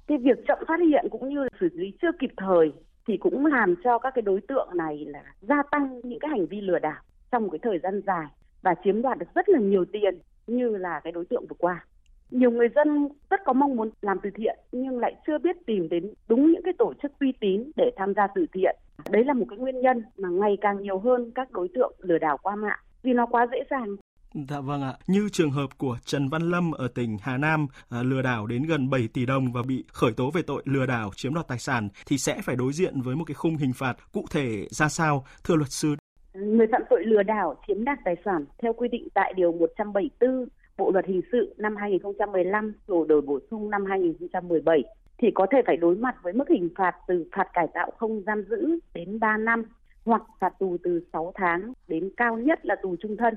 cái 0.07 0.17
việc 0.17 0.37
chậm 0.47 0.57
phát 0.67 0.79
hiện 0.79 1.05
cũng 1.11 1.29
như 1.29 1.47
xử 1.59 1.69
lý 1.73 1.93
chưa 2.01 2.11
kịp 2.19 2.31
thời 2.37 2.73
thì 3.07 3.17
cũng 3.17 3.45
làm 3.45 3.75
cho 3.83 3.99
các 3.99 4.13
cái 4.15 4.21
đối 4.21 4.41
tượng 4.41 4.69
này 4.73 5.05
là 5.05 5.23
gia 5.41 5.63
tăng 5.71 5.99
những 6.03 6.19
cái 6.19 6.29
hành 6.29 6.45
vi 6.45 6.61
lừa 6.61 6.79
đảo 6.79 7.01
trong 7.31 7.43
một 7.43 7.49
cái 7.51 7.59
thời 7.61 7.79
gian 7.79 8.01
dài 8.07 8.25
và 8.61 8.75
chiếm 8.83 9.01
đoạt 9.01 9.17
được 9.17 9.25
rất 9.35 9.49
là 9.49 9.59
nhiều 9.59 9.85
tiền 9.85 10.19
như 10.47 10.77
là 10.77 10.99
cái 11.03 11.11
đối 11.11 11.25
tượng 11.25 11.45
vừa 11.49 11.55
qua. 11.59 11.85
Nhiều 12.31 12.51
người 12.51 12.67
dân 12.75 13.09
rất 13.29 13.39
có 13.45 13.53
mong 13.53 13.75
muốn 13.75 13.89
làm 14.01 14.19
từ 14.23 14.29
thiện 14.35 14.59
nhưng 14.71 14.99
lại 14.99 15.15
chưa 15.27 15.37
biết 15.37 15.55
tìm 15.65 15.89
đến 15.89 16.13
đúng 16.27 16.51
những 16.51 16.63
cái 16.63 16.73
tổ 16.77 16.93
chức 17.01 17.11
uy 17.19 17.33
tín 17.39 17.71
để 17.75 17.91
tham 17.95 18.13
gia 18.13 18.27
từ 18.27 18.45
thiện. 18.53 18.75
Đấy 19.09 19.23
là 19.23 19.33
một 19.33 19.45
cái 19.49 19.59
nguyên 19.59 19.81
nhân 19.81 20.03
mà 20.17 20.29
ngày 20.29 20.57
càng 20.61 20.81
nhiều 20.81 20.99
hơn 20.99 21.31
các 21.35 21.51
đối 21.51 21.67
tượng 21.73 21.93
lừa 21.99 22.17
đảo 22.17 22.37
qua 22.43 22.55
mạng 22.55 22.79
vì 23.03 23.13
nó 23.13 23.25
quá 23.25 23.47
dễ 23.51 23.63
dàng 23.69 23.95
Dạ 24.35 24.61
vâng 24.61 24.81
ạ. 24.81 24.93
Như 25.07 25.29
trường 25.31 25.51
hợp 25.51 25.67
của 25.77 25.97
Trần 26.05 26.29
Văn 26.29 26.41
Lâm 26.41 26.71
ở 26.71 26.87
tỉnh 26.87 27.17
Hà 27.21 27.37
Nam 27.37 27.67
à, 27.89 28.03
lừa 28.03 28.21
đảo 28.21 28.47
đến 28.47 28.63
gần 28.63 28.89
7 28.89 29.07
tỷ 29.13 29.25
đồng 29.25 29.53
và 29.53 29.61
bị 29.67 29.83
khởi 29.87 30.11
tố 30.17 30.31
về 30.31 30.41
tội 30.41 30.61
lừa 30.65 30.85
đảo 30.85 31.11
chiếm 31.15 31.33
đoạt 31.33 31.47
tài 31.47 31.59
sản 31.59 31.89
thì 32.05 32.17
sẽ 32.17 32.41
phải 32.43 32.55
đối 32.55 32.73
diện 32.73 33.01
với 33.01 33.15
một 33.15 33.23
cái 33.27 33.35
khung 33.35 33.55
hình 33.55 33.73
phạt 33.73 33.95
cụ 34.11 34.25
thể 34.31 34.67
ra 34.69 34.89
sao 34.89 35.25
thưa 35.43 35.55
luật 35.55 35.71
sư? 35.71 35.95
Người 36.33 36.67
phạm 36.71 36.81
tội 36.89 37.03
lừa 37.05 37.23
đảo 37.23 37.55
chiếm 37.67 37.85
đoạt 37.85 37.99
tài 38.05 38.15
sản 38.25 38.45
theo 38.61 38.73
quy 38.73 38.87
định 38.87 39.07
tại 39.13 39.33
điều 39.35 39.51
174 39.51 40.45
Bộ 40.77 40.91
luật 40.91 41.05
hình 41.05 41.21
sự 41.31 41.55
năm 41.57 41.75
2015 41.75 42.73
rồi 42.87 43.07
đổi 43.07 43.21
bổ 43.21 43.39
sung 43.51 43.69
năm 43.69 43.85
2017 43.85 44.83
thì 45.17 45.27
có 45.35 45.47
thể 45.51 45.61
phải 45.65 45.77
đối 45.77 45.95
mặt 45.95 46.15
với 46.23 46.33
mức 46.33 46.49
hình 46.49 46.69
phạt 46.77 46.95
từ 47.07 47.25
phạt 47.35 47.47
cải 47.53 47.67
tạo 47.73 47.91
không 47.97 48.23
giam 48.25 48.43
giữ 48.49 48.79
đến 48.93 49.19
3 49.19 49.37
năm 49.37 49.63
hoặc 50.05 50.21
phạt 50.39 50.53
tù 50.59 50.77
từ 50.83 51.01
6 51.13 51.31
tháng 51.35 51.73
đến 51.87 52.09
cao 52.17 52.37
nhất 52.37 52.65
là 52.65 52.75
tù 52.83 52.95
trung 53.01 53.17
thân. 53.17 53.33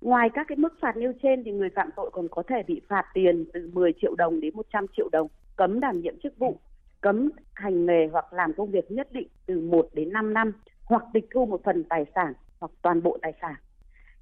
Ngoài 0.00 0.30
các 0.34 0.46
cái 0.48 0.56
mức 0.56 0.74
phạt 0.80 0.96
nêu 0.96 1.12
trên 1.22 1.44
thì 1.44 1.52
người 1.52 1.70
phạm 1.70 1.90
tội 1.96 2.10
còn 2.12 2.28
có 2.28 2.42
thể 2.48 2.62
bị 2.66 2.80
phạt 2.88 3.04
tiền 3.14 3.44
từ 3.52 3.70
10 3.72 3.92
triệu 4.00 4.14
đồng 4.14 4.40
đến 4.40 4.54
100 4.56 4.86
triệu 4.96 5.08
đồng, 5.12 5.28
cấm 5.56 5.80
đảm 5.80 6.00
nhiệm 6.00 6.14
chức 6.22 6.38
vụ, 6.38 6.58
cấm 7.00 7.30
hành 7.52 7.86
nghề 7.86 8.08
hoặc 8.12 8.32
làm 8.32 8.52
công 8.52 8.70
việc 8.70 8.90
nhất 8.90 9.12
định 9.12 9.28
từ 9.46 9.60
1 9.60 9.88
đến 9.92 10.12
5 10.12 10.34
năm 10.34 10.52
hoặc 10.84 11.04
tịch 11.12 11.26
thu 11.34 11.46
một 11.46 11.60
phần 11.64 11.84
tài 11.84 12.04
sản 12.14 12.32
hoặc 12.60 12.70
toàn 12.82 13.02
bộ 13.02 13.18
tài 13.22 13.32
sản. 13.42 13.54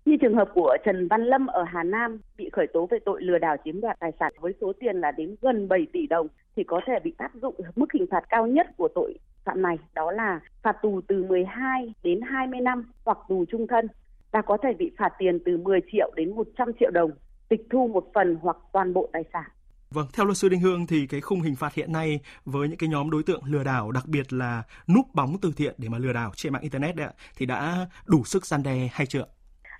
Như 0.04 0.16
trường 0.20 0.34
hợp 0.34 0.48
của 0.54 0.76
Trần 0.84 1.08
Văn 1.08 1.24
Lâm 1.24 1.46
ở 1.46 1.62
Hà 1.62 1.82
Nam 1.82 2.20
bị 2.36 2.50
khởi 2.52 2.66
tố 2.66 2.86
về 2.86 2.98
tội 3.04 3.22
lừa 3.22 3.38
đảo 3.38 3.56
chiếm 3.64 3.80
đoạt 3.80 3.98
tài 4.00 4.12
sản 4.20 4.32
với 4.40 4.52
số 4.60 4.72
tiền 4.80 4.96
là 4.96 5.12
đến 5.12 5.36
gần 5.42 5.68
7 5.68 5.86
tỷ 5.92 6.06
đồng 6.06 6.26
thì 6.56 6.64
có 6.64 6.80
thể 6.86 6.98
bị 7.04 7.14
áp 7.18 7.30
dụng 7.42 7.54
mức 7.76 7.92
hình 7.92 8.06
phạt 8.10 8.24
cao 8.28 8.46
nhất 8.46 8.66
của 8.76 8.88
tội 8.94 9.18
phạm 9.44 9.62
này 9.62 9.78
đó 9.94 10.12
là 10.12 10.40
phạt 10.62 10.76
tù 10.82 11.00
từ 11.08 11.24
12 11.24 11.94
đến 12.02 12.20
20 12.20 12.60
năm 12.60 12.92
hoặc 13.04 13.18
tù 13.28 13.44
trung 13.44 13.66
thân 13.66 13.86
ta 14.30 14.42
có 14.42 14.56
thể 14.62 14.68
bị 14.78 14.90
phạt 14.98 15.12
tiền 15.18 15.38
từ 15.44 15.56
10 15.56 15.80
triệu 15.92 16.10
đến 16.16 16.34
100 16.34 16.68
triệu 16.80 16.90
đồng, 16.90 17.10
tịch 17.48 17.60
thu 17.70 17.88
một 17.88 18.04
phần 18.14 18.36
hoặc 18.42 18.56
toàn 18.72 18.94
bộ 18.94 19.08
tài 19.12 19.24
sản. 19.32 19.50
Vâng, 19.90 20.06
theo 20.12 20.26
luật 20.26 20.36
sư 20.36 20.48
Đinh 20.48 20.60
Hương 20.60 20.86
thì 20.86 21.06
cái 21.06 21.20
khung 21.20 21.40
hình 21.40 21.56
phạt 21.56 21.74
hiện 21.74 21.92
nay 21.92 22.20
với 22.44 22.68
những 22.68 22.78
cái 22.78 22.88
nhóm 22.88 23.10
đối 23.10 23.22
tượng 23.22 23.42
lừa 23.46 23.64
đảo, 23.64 23.92
đặc 23.92 24.04
biệt 24.06 24.32
là 24.32 24.62
núp 24.94 25.06
bóng 25.14 25.36
từ 25.42 25.52
thiện 25.56 25.74
để 25.78 25.88
mà 25.88 25.98
lừa 25.98 26.12
đảo 26.12 26.30
trên 26.36 26.52
mạng 26.52 26.62
internet 26.62 26.96
đấy 26.96 27.06
ạ, 27.06 27.12
thì 27.36 27.46
đã 27.46 27.86
đủ 28.06 28.24
sức 28.24 28.46
gian 28.46 28.62
đe 28.62 28.88
hay 28.92 29.06
chưa? 29.06 29.24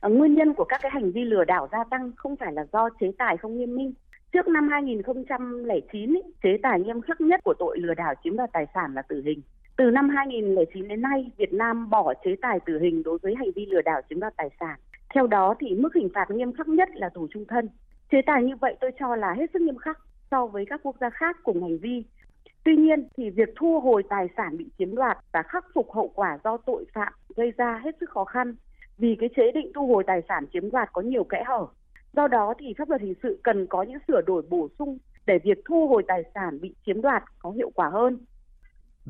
À, 0.01 0.09
nguyên 0.09 0.35
nhân 0.35 0.55
của 0.55 0.65
các 0.65 0.81
cái 0.83 0.91
hành 0.95 1.13
vi 1.13 1.25
lừa 1.25 1.45
đảo 1.45 1.69
gia 1.73 1.85
tăng 1.91 2.13
không 2.17 2.37
phải 2.37 2.53
là 2.53 2.67
do 2.73 2.89
chế 3.01 3.07
tài 3.19 3.37
không 3.37 3.59
nghiêm 3.59 3.77
minh. 3.77 3.93
Trước 4.33 4.49
năm 4.49 4.69
2009, 4.69 6.15
ý, 6.15 6.21
chế 6.43 6.51
tài 6.63 6.81
nghiêm 6.81 7.01
khắc 7.01 7.21
nhất 7.21 7.41
của 7.45 7.55
tội 7.59 7.79
lừa 7.79 7.95
đảo 7.95 8.15
chiếm 8.25 8.37
đoạt 8.37 8.51
tài 8.53 8.67
sản 8.75 8.95
là 8.95 9.03
tử 9.03 9.23
hình. 9.25 9.43
Từ 9.79 9.91
năm 9.91 10.09
2009 10.09 10.89
đến 10.89 11.03
nay, 11.03 11.31
Việt 11.37 11.53
Nam 11.53 11.91
bỏ 11.91 12.15
chế 12.25 12.37
tài 12.43 12.61
tử 12.61 12.79
hình 12.79 13.03
đối 13.03 13.19
với 13.23 13.35
hành 13.35 13.51
vi 13.55 13.67
lừa 13.67 13.83
đảo 13.83 14.01
chiếm 14.09 14.21
đoạt 14.21 14.37
tài 14.37 14.51
sản. 14.61 14.79
Theo 15.15 15.27
đó 15.27 15.55
thì 15.61 15.75
mức 15.75 15.95
hình 15.95 16.09
phạt 16.15 16.31
nghiêm 16.31 16.53
khắc 16.53 16.69
nhất 16.69 16.89
là 16.95 17.09
tù 17.09 17.27
trung 17.35 17.45
thân. 17.49 17.69
Chế 18.11 18.19
tài 18.27 18.43
như 18.45 18.57
vậy 18.57 18.77
tôi 18.81 18.91
cho 18.99 19.17
là 19.17 19.33
hết 19.33 19.51
sức 19.53 19.63
nghiêm 19.63 19.77
khắc 19.77 19.99
so 20.31 20.47
với 20.47 20.65
các 20.67 20.81
quốc 20.83 20.97
gia 21.01 21.11
khác 21.11 21.37
cùng 21.43 21.63
hành 21.63 21.79
vi. 21.79 22.05
Tuy 22.65 22.77
nhiên 22.77 23.09
thì 23.17 23.31
việc 23.31 23.49
thu 23.57 23.81
hồi 23.81 24.03
tài 24.09 24.29
sản 24.37 24.57
bị 24.57 24.67
chiếm 24.79 24.95
đoạt 24.95 25.19
và 25.33 25.43
khắc 25.43 25.65
phục 25.75 25.93
hậu 25.93 26.09
quả 26.15 26.39
do 26.45 26.57
tội 26.57 26.85
phạm 26.95 27.13
gây 27.37 27.53
ra 27.57 27.81
hết 27.85 27.97
sức 28.01 28.11
khó 28.11 28.25
khăn 28.25 28.55
vì 28.99 29.17
cái 29.21 29.29
chế 29.37 29.53
định 29.53 29.73
thu 29.75 29.87
hồi 29.87 30.05
tài 30.07 30.23
sản 30.29 30.47
chiếm 30.53 30.71
đoạt 30.71 30.89
có 30.93 31.01
nhiều 31.01 31.25
kẽ 31.25 31.45
hở. 31.47 31.67
Do 32.13 32.29
đó 32.29 32.55
thì 32.59 32.75
pháp 32.79 32.89
luật 32.89 33.01
hình 33.01 33.15
sự 33.23 33.41
cần 33.43 33.67
có 33.67 33.83
những 33.83 33.99
sửa 34.09 34.21
đổi 34.27 34.43
bổ 34.51 34.69
sung 34.79 34.99
để 35.27 35.39
việc 35.45 35.59
thu 35.65 35.89
hồi 35.89 36.03
tài 36.09 36.23
sản 36.35 36.59
bị 36.61 36.75
chiếm 36.87 37.03
đoạt 37.03 37.25
có 37.39 37.51
hiệu 37.51 37.71
quả 37.75 37.89
hơn. 37.89 38.19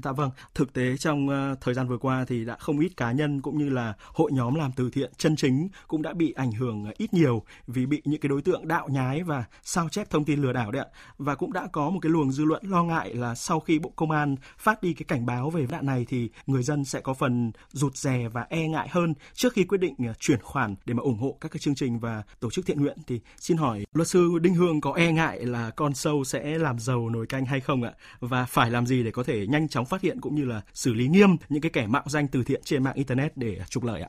Dạ 0.05 0.13
vâng, 0.13 0.31
thực 0.55 0.73
tế 0.73 0.97
trong 0.97 1.29
uh, 1.29 1.61
thời 1.61 1.75
gian 1.75 1.89
vừa 1.89 1.99
qua 1.99 2.25
thì 2.29 2.45
đã 2.45 2.57
không 2.57 2.81
ít 2.81 2.97
cá 2.97 3.13
nhân 3.13 3.41
cũng 3.41 3.59
như 3.59 3.69
là 3.69 3.95
hội 4.07 4.33
nhóm 4.33 4.55
làm 4.55 4.73
từ 4.77 4.91
thiện 4.91 5.13
chân 5.17 5.37
chính 5.37 5.69
cũng 5.89 6.03
đã 6.03 6.13
bị 6.15 6.33
ảnh 6.33 6.53
hưởng 6.53 6.85
ờ, 6.85 6.93
ít 6.97 7.15
nhiều 7.15 7.43
vì 7.67 7.87
bị 7.87 8.03
những 8.05 8.21
cái 8.21 8.29
đối 8.29 8.43
tượng 8.43 8.69
đạo 8.69 8.89
nhái 8.89 9.23
và 9.23 9.45
sao 9.63 9.89
chép 9.89 10.11
thông 10.11 10.25
tin 10.25 10.43
lừa 10.43 10.53
đảo 10.53 10.71
đấy 10.71 10.83
ạ. 10.83 10.89
Và 11.19 11.35
cũng 11.35 11.53
đã 11.53 11.69
có 11.73 11.91
một 11.91 11.99
cái 12.03 12.11
luồng 12.11 12.33
dư 12.33 12.45
luận 12.45 12.63
lo 12.67 12.83
ngại 12.83 13.15
là 13.15 13.35
sau 13.35 13.61
khi 13.61 13.79
Bộ 13.79 13.93
Công 13.97 14.11
an 14.11 14.37
phát 14.59 14.83
đi 14.83 14.93
cái 14.95 15.05
cảnh 15.09 15.27
báo 15.27 15.51
về 15.51 15.67
nạn 15.71 15.87
này 15.87 16.07
thì 16.09 16.31
người 16.47 16.63
dân 16.63 16.85
sẽ 16.85 17.01
có 17.01 17.15
phần 17.15 17.53
rụt 17.73 17.97
rè 17.97 18.29
và 18.29 18.47
e 18.51 18.69
ngại 18.69 18.89
hơn 18.89 19.15
trước 19.35 19.53
khi 19.53 19.65
quyết 19.65 19.79
định 19.79 19.95
uh, 20.11 20.19
chuyển 20.21 20.43
khoản 20.43 20.75
để 20.85 20.95
mà 20.95 21.03
ủng 21.03 21.19
hộ 21.19 21.37
các 21.41 21.53
cái 21.53 21.59
chương 21.59 21.75
trình 21.75 21.99
và 21.99 22.23
tổ 22.41 22.51
chức 22.51 22.67
thiện 22.67 22.81
nguyện 22.81 22.99
thì 23.07 23.21
xin 23.37 23.57
hỏi 23.57 23.87
luật 23.93 24.09
sư 24.09 24.39
Đinh 24.43 24.55
Hương 24.55 24.81
có 24.81 24.93
e 24.93 25.13
ngại 25.13 25.47
là 25.47 25.71
con 25.71 25.95
sâu 25.95 26.25
sẽ 26.25 26.59
làm 26.59 26.79
giàu 26.79 27.09
nồi 27.09 27.27
canh 27.27 27.47
hay 27.47 27.61
không 27.61 27.83
ạ? 27.83 27.93
Và 28.21 28.45
phải 28.45 28.71
làm 28.71 28.87
gì 28.87 29.03
để 29.03 29.11
có 29.11 29.23
thể 29.23 29.47
nhanh 29.47 29.69
chóng 29.69 29.87
phát 29.89 30.01
hiện 30.01 30.21
cũng 30.21 30.35
như 30.35 30.45
là 30.45 30.61
xử 30.75 30.95
lý 30.95 31.09
nghiêm 31.09 31.31
những 31.49 31.63
cái 31.63 31.71
kẻ 31.71 31.87
mạo 31.87 32.03
danh 32.07 32.27
từ 32.33 32.43
thiện 32.47 32.61
trên 32.65 32.83
mạng 32.83 32.95
internet 32.95 33.33
để 33.37 33.59
trục 33.69 33.85
lợi 33.85 34.01
ạ? 34.01 34.09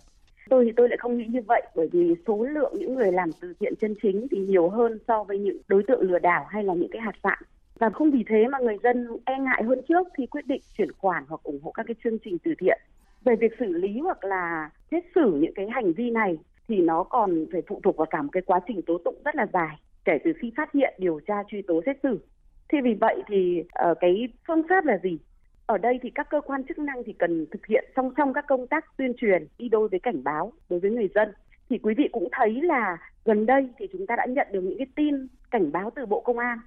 Tôi 0.49 0.65
thì 0.65 0.71
tôi 0.77 0.89
lại 0.89 0.97
không 0.97 1.17
nghĩ 1.17 1.25
như 1.29 1.41
vậy 1.47 1.61
bởi 1.75 1.89
vì 1.91 2.15
số 2.27 2.43
lượng 2.43 2.73
những 2.79 2.95
người 2.95 3.11
làm 3.11 3.29
từ 3.41 3.53
thiện 3.59 3.73
chân 3.81 3.95
chính 4.01 4.27
thì 4.31 4.37
nhiều 4.37 4.69
hơn 4.69 4.99
so 5.07 5.23
với 5.23 5.39
những 5.39 5.57
đối 5.67 5.83
tượng 5.87 6.01
lừa 6.01 6.19
đảo 6.19 6.45
hay 6.49 6.63
là 6.63 6.73
những 6.73 6.91
cái 6.91 7.01
hạt 7.01 7.13
sạn 7.23 7.37
và 7.79 7.89
không 7.89 8.11
vì 8.11 8.23
thế 8.27 8.47
mà 8.51 8.57
người 8.59 8.77
dân 8.83 9.07
e 9.25 9.39
ngại 9.39 9.63
hơn 9.63 9.81
trước 9.87 10.07
khi 10.17 10.25
quyết 10.25 10.47
định 10.47 10.61
chuyển 10.77 10.91
khoản 10.91 11.23
hoặc 11.29 11.43
ủng 11.43 11.59
hộ 11.63 11.71
các 11.71 11.85
cái 11.87 11.95
chương 12.03 12.19
trình 12.23 12.37
từ 12.43 12.53
thiện. 12.59 12.79
Về 13.23 13.35
việc 13.35 13.51
xử 13.59 13.65
lý 13.65 13.99
hoặc 13.99 14.23
là 14.23 14.69
xét 14.91 15.03
xử 15.15 15.39
những 15.41 15.53
cái 15.55 15.67
hành 15.69 15.93
vi 15.93 16.09
này 16.09 16.37
thì 16.67 16.77
nó 16.77 17.03
còn 17.03 17.45
phải 17.51 17.61
phụ 17.67 17.79
thuộc 17.83 17.97
vào 17.97 18.07
cả 18.09 18.21
một 18.21 18.29
cái 18.31 18.43
quá 18.45 18.59
trình 18.67 18.81
tố 18.81 18.97
tụng 19.05 19.15
rất 19.25 19.35
là 19.35 19.47
dài 19.53 19.77
kể 20.05 20.17
từ 20.23 20.33
khi 20.41 20.51
phát 20.57 20.71
hiện, 20.73 20.93
điều 20.97 21.19
tra, 21.27 21.43
truy 21.47 21.61
tố, 21.61 21.81
xét 21.85 21.97
xử. 22.03 22.19
Thì 22.69 22.77
vì 22.83 22.93
vậy 22.93 23.23
thì 23.27 23.59
uh, 23.59 23.97
cái 23.99 24.27
phương 24.47 24.61
pháp 24.69 24.85
là 24.85 24.97
gì? 25.03 25.17
Ở 25.69 25.77
đây 25.77 25.99
thì 26.01 26.09
các 26.15 26.29
cơ 26.29 26.41
quan 26.41 26.63
chức 26.63 26.79
năng 26.79 27.03
thì 27.05 27.13
cần 27.13 27.45
thực 27.51 27.65
hiện 27.65 27.85
song 27.95 28.11
song 28.17 28.33
các 28.33 28.45
công 28.47 28.67
tác 28.67 28.97
tuyên 28.97 29.13
truyền, 29.17 29.47
đi 29.57 29.69
đôi 29.69 29.87
với 29.87 29.99
cảnh 29.99 30.23
báo 30.23 30.53
đối 30.69 30.79
với 30.79 30.91
người 30.91 31.09
dân. 31.15 31.33
Thì 31.69 31.77
quý 31.77 31.93
vị 31.97 32.09
cũng 32.11 32.27
thấy 32.31 32.61
là 32.61 32.97
gần 33.25 33.45
đây 33.45 33.69
thì 33.77 33.87
chúng 33.91 34.07
ta 34.07 34.15
đã 34.15 34.25
nhận 34.25 34.47
được 34.51 34.61
những 34.61 34.77
cái 34.77 34.87
tin 34.95 35.27
cảnh 35.51 35.71
báo 35.71 35.89
từ 35.95 36.05
bộ 36.05 36.21
công 36.21 36.37
an. 36.37 36.57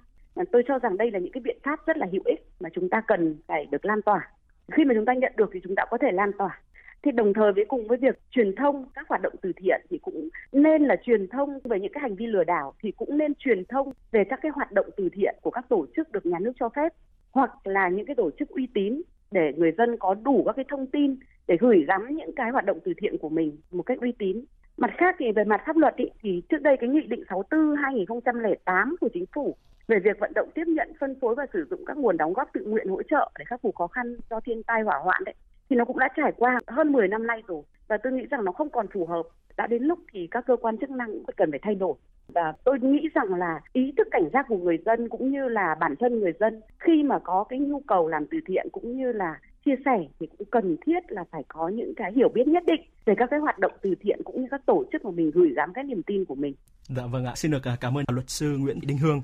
Tôi 0.51 0.63
cho 0.67 0.79
rằng 0.79 0.97
đây 0.97 1.11
là 1.11 1.19
những 1.19 1.31
cái 1.31 1.41
biện 1.41 1.57
pháp 1.63 1.79
rất 1.85 1.97
là 1.97 2.07
hữu 2.11 2.21
ích 2.25 2.39
mà 2.59 2.69
chúng 2.73 2.89
ta 2.89 3.01
cần 3.07 3.35
phải 3.47 3.65
được 3.71 3.85
lan 3.85 4.01
tỏa. 4.01 4.31
Khi 4.71 4.85
mà 4.85 4.93
chúng 4.93 5.05
ta 5.05 5.13
nhận 5.13 5.33
được 5.37 5.49
thì 5.53 5.59
chúng 5.63 5.75
ta 5.75 5.85
có 5.89 5.97
thể 5.97 6.11
lan 6.11 6.31
tỏa. 6.37 6.61
Thì 7.03 7.11
đồng 7.11 7.33
thời 7.33 7.53
với 7.53 7.65
cùng 7.65 7.87
với 7.87 7.97
việc 7.97 8.19
truyền 8.31 8.55
thông, 8.55 8.85
các 8.93 9.07
hoạt 9.07 9.21
động 9.21 9.33
từ 9.41 9.51
thiện 9.55 9.81
thì 9.89 9.97
cũng 9.97 10.29
nên 10.51 10.83
là 10.83 10.95
truyền 11.03 11.27
thông 11.27 11.59
về 11.63 11.79
những 11.79 11.91
cái 11.91 12.01
hành 12.01 12.15
vi 12.15 12.27
lừa 12.27 12.43
đảo, 12.43 12.73
thì 12.79 12.91
cũng 12.91 13.17
nên 13.17 13.35
truyền 13.35 13.65
thông 13.65 13.91
về 14.11 14.23
các 14.29 14.39
cái 14.41 14.51
hoạt 14.55 14.71
động 14.71 14.89
từ 14.97 15.09
thiện 15.13 15.35
của 15.41 15.51
các 15.51 15.69
tổ 15.69 15.85
chức 15.95 16.11
được 16.11 16.25
nhà 16.25 16.39
nước 16.39 16.53
cho 16.59 16.69
phép 16.69 16.93
hoặc 17.33 17.67
là 17.67 17.89
những 17.89 18.05
cái 18.05 18.15
tổ 18.15 18.31
chức 18.39 18.49
uy 18.49 18.67
tín 18.73 19.01
để 19.31 19.53
người 19.57 19.71
dân 19.77 19.97
có 19.99 20.13
đủ 20.13 20.43
các 20.45 20.55
cái 20.55 20.65
thông 20.69 20.87
tin 20.87 21.15
để 21.47 21.57
gửi 21.59 21.85
gắm 21.87 22.15
những 22.15 22.35
cái 22.35 22.51
hoạt 22.51 22.65
động 22.65 22.79
từ 22.85 22.93
thiện 22.97 23.17
của 23.17 23.29
mình 23.29 23.57
một 23.71 23.83
cách 23.83 24.01
uy 24.01 24.11
tín. 24.11 24.45
Mặt 24.77 24.91
khác 24.97 25.15
thì 25.19 25.31
về 25.31 25.43
mặt 25.43 25.61
pháp 25.65 25.77
luật 25.77 25.95
ý, 25.95 26.05
thì 26.21 26.41
trước 26.49 26.61
đây 26.61 26.77
cái 26.79 26.89
nghị 26.89 27.01
định 27.07 27.23
64 27.29 27.75
2008 27.75 28.95
của 29.01 29.09
chính 29.13 29.25
phủ 29.35 29.55
về 29.87 29.99
việc 29.99 30.19
vận 30.19 30.31
động 30.35 30.49
tiếp 30.55 30.63
nhận 30.67 30.93
phân 30.99 31.19
phối 31.19 31.35
và 31.35 31.45
sử 31.53 31.65
dụng 31.69 31.85
các 31.85 31.97
nguồn 31.97 32.17
đóng 32.17 32.33
góp 32.33 32.49
tự 32.53 32.65
nguyện 32.65 32.87
hỗ 32.87 33.03
trợ 33.03 33.31
để 33.39 33.45
khắc 33.47 33.61
phục 33.61 33.75
khó 33.75 33.87
khăn 33.87 34.17
do 34.29 34.39
thiên 34.39 34.63
tai 34.63 34.81
hỏa 34.81 34.99
hoạn 35.03 35.23
đấy 35.25 35.35
thì 35.69 35.75
nó 35.75 35.85
cũng 35.85 35.99
đã 35.99 36.09
trải 36.15 36.31
qua 36.37 36.59
hơn 36.67 36.91
10 36.91 37.07
năm 37.07 37.27
nay 37.27 37.43
rồi 37.47 37.63
và 37.87 37.97
tôi 38.03 38.13
nghĩ 38.13 38.25
rằng 38.25 38.45
nó 38.45 38.51
không 38.51 38.69
còn 38.69 38.87
phù 38.87 39.05
hợp 39.05 39.23
đã 39.57 39.67
đến 39.67 39.83
lúc 39.83 39.99
thì 40.13 40.27
các 40.31 40.45
cơ 40.47 40.55
quan 40.55 40.77
chức 40.77 40.89
năng 40.89 41.11
cũng 41.11 41.35
cần 41.37 41.51
phải 41.51 41.59
thay 41.63 41.75
đổi 41.75 41.93
và 42.27 42.53
tôi 42.63 42.79
nghĩ 42.79 43.09
rằng 43.13 43.33
là 43.33 43.61
ý 43.73 43.93
thức 43.97 44.07
cảnh 44.11 44.29
giác 44.33 44.45
của 44.49 44.57
người 44.57 44.77
dân 44.85 45.09
cũng 45.09 45.31
như 45.31 45.47
là 45.47 45.75
bản 45.79 45.95
thân 45.99 46.19
người 46.19 46.33
dân 46.39 46.61
khi 46.79 47.03
mà 47.03 47.19
có 47.19 47.43
cái 47.49 47.59
nhu 47.59 47.79
cầu 47.87 48.07
làm 48.07 48.25
từ 48.31 48.37
thiện 48.47 48.67
cũng 48.71 48.97
như 48.97 49.11
là 49.11 49.39
chia 49.65 49.75
sẻ 49.85 49.97
thì 50.19 50.27
cũng 50.37 50.47
cần 50.51 50.77
thiết 50.85 50.99
là 51.07 51.23
phải 51.31 51.43
có 51.47 51.67
những 51.67 51.93
cái 51.95 52.11
hiểu 52.15 52.29
biết 52.33 52.47
nhất 52.47 52.63
định 52.67 52.81
về 53.05 53.13
các 53.17 53.29
cái 53.31 53.39
hoạt 53.39 53.59
động 53.59 53.71
từ 53.81 53.95
thiện 54.01 54.21
cũng 54.25 54.41
như 54.41 54.47
các 54.51 54.65
tổ 54.65 54.83
chức 54.91 55.05
mà 55.05 55.11
mình 55.11 55.31
gửi 55.31 55.53
gắm 55.55 55.73
cái 55.73 55.83
niềm 55.83 56.03
tin 56.03 56.25
của 56.25 56.35
mình. 56.35 56.55
Dạ 56.83 57.03
vâng 57.11 57.25
ạ, 57.25 57.31
xin 57.35 57.51
được 57.51 57.67
à, 57.67 57.77
cảm 57.81 57.97
ơn 57.97 58.05
luật 58.11 58.29
sư 58.29 58.57
Nguyễn 58.59 58.79
Đinh 58.81 58.97
Hương. 58.97 59.21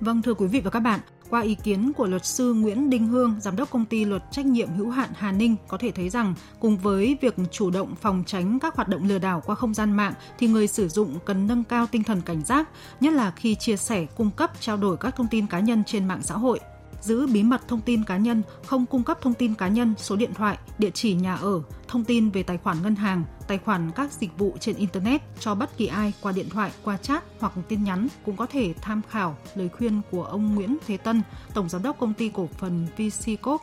Vâng 0.00 0.22
thưa 0.22 0.34
quý 0.34 0.46
vị 0.46 0.60
và 0.64 0.70
các 0.70 0.80
bạn, 0.80 1.00
qua 1.30 1.40
ý 1.40 1.54
kiến 1.54 1.92
của 1.96 2.06
luật 2.06 2.26
sư 2.26 2.54
Nguyễn 2.54 2.90
Đinh 2.90 3.06
Hương, 3.06 3.36
giám 3.40 3.56
đốc 3.56 3.70
công 3.70 3.84
ty 3.84 4.04
luật 4.04 4.22
trách 4.30 4.46
nhiệm 4.46 4.68
hữu 4.68 4.90
hạn 4.90 5.10
Hà 5.14 5.32
Ninh 5.32 5.56
có 5.68 5.78
thể 5.78 5.90
thấy 5.90 6.08
rằng 6.08 6.34
cùng 6.60 6.78
với 6.78 7.16
việc 7.20 7.34
chủ 7.50 7.70
động 7.70 7.94
phòng 8.00 8.22
tránh 8.26 8.58
các 8.58 8.76
hoạt 8.76 8.88
động 8.88 9.08
lừa 9.08 9.18
đảo 9.18 9.42
qua 9.46 9.54
không 9.54 9.74
gian 9.74 9.92
mạng 9.92 10.12
thì 10.38 10.46
người 10.46 10.66
sử 10.66 10.88
dụng 10.88 11.18
cần 11.24 11.46
nâng 11.46 11.64
cao 11.64 11.86
tinh 11.86 12.02
thần 12.02 12.20
cảnh 12.20 12.44
giác, 12.44 12.68
nhất 13.00 13.12
là 13.12 13.30
khi 13.30 13.54
chia 13.54 13.76
sẻ, 13.76 14.06
cung 14.16 14.30
cấp, 14.30 14.50
trao 14.60 14.76
đổi 14.76 14.96
các 14.96 15.16
thông 15.16 15.28
tin 15.30 15.46
cá 15.46 15.60
nhân 15.60 15.84
trên 15.86 16.08
mạng 16.08 16.22
xã 16.22 16.34
hội 16.34 16.60
giữ 17.06 17.26
bí 17.26 17.42
mật 17.42 17.68
thông 17.68 17.80
tin 17.80 18.04
cá 18.04 18.16
nhân, 18.16 18.42
không 18.66 18.86
cung 18.86 19.04
cấp 19.04 19.18
thông 19.22 19.34
tin 19.34 19.54
cá 19.54 19.68
nhân, 19.68 19.94
số 19.98 20.16
điện 20.16 20.34
thoại, 20.34 20.58
địa 20.78 20.90
chỉ 20.90 21.14
nhà 21.14 21.34
ở, 21.34 21.62
thông 21.88 22.04
tin 22.04 22.30
về 22.30 22.42
tài 22.42 22.58
khoản 22.58 22.82
ngân 22.82 22.94
hàng, 22.94 23.24
tài 23.48 23.58
khoản 23.58 23.90
các 23.96 24.12
dịch 24.12 24.38
vụ 24.38 24.56
trên 24.60 24.76
Internet 24.76 25.22
cho 25.40 25.54
bất 25.54 25.76
kỳ 25.76 25.86
ai 25.86 26.12
qua 26.20 26.32
điện 26.32 26.48
thoại, 26.50 26.70
qua 26.84 26.96
chat 26.96 27.24
hoặc 27.40 27.52
tin 27.68 27.84
nhắn 27.84 28.08
cũng 28.24 28.36
có 28.36 28.46
thể 28.46 28.74
tham 28.80 29.02
khảo 29.08 29.36
lời 29.54 29.68
khuyên 29.68 30.00
của 30.10 30.24
ông 30.24 30.54
Nguyễn 30.54 30.76
Thế 30.86 30.96
Tân, 30.96 31.22
Tổng 31.54 31.68
Giám 31.68 31.82
đốc 31.82 31.98
Công 31.98 32.14
ty 32.14 32.28
Cổ 32.34 32.48
phần 32.58 32.86
VCCOP. 32.96 33.60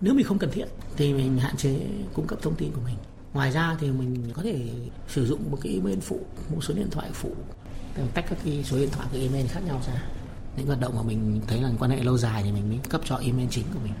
Nếu 0.00 0.14
mình 0.14 0.26
không 0.26 0.38
cần 0.38 0.50
thiết 0.52 0.64
thì 0.96 1.12
mình 1.12 1.38
hạn 1.38 1.56
chế 1.56 1.86
cung 2.14 2.26
cấp 2.26 2.38
thông 2.42 2.54
tin 2.54 2.72
của 2.72 2.80
mình. 2.84 2.96
Ngoài 3.32 3.52
ra 3.52 3.76
thì 3.80 3.90
mình 3.90 4.30
có 4.34 4.42
thể 4.42 4.70
sử 5.08 5.26
dụng 5.26 5.50
một 5.50 5.58
cái 5.62 5.72
email 5.72 5.98
phụ, 5.98 6.20
một 6.54 6.60
số 6.64 6.74
điện 6.74 6.88
thoại 6.90 7.10
phụ, 7.12 7.30
tách 8.14 8.24
các 8.28 8.38
cái 8.44 8.64
số 8.64 8.76
điện 8.76 8.88
thoại 8.92 9.08
của 9.12 9.18
email 9.18 9.46
khác 9.46 9.60
nhau 9.66 9.80
ra 9.86 10.02
những 10.56 10.66
hoạt 10.66 10.80
động 10.80 10.92
mà 10.96 11.02
mình 11.02 11.40
thấy 11.46 11.60
là 11.60 11.70
quan 11.78 11.90
hệ 11.90 12.02
lâu 12.02 12.18
dài 12.18 12.42
thì 12.44 12.52
mình 12.52 12.68
mới 12.68 12.78
cấp 12.88 13.00
cho 13.04 13.16
email 13.16 13.48
chính 13.50 13.64
của 13.74 13.80
mình 13.84 13.92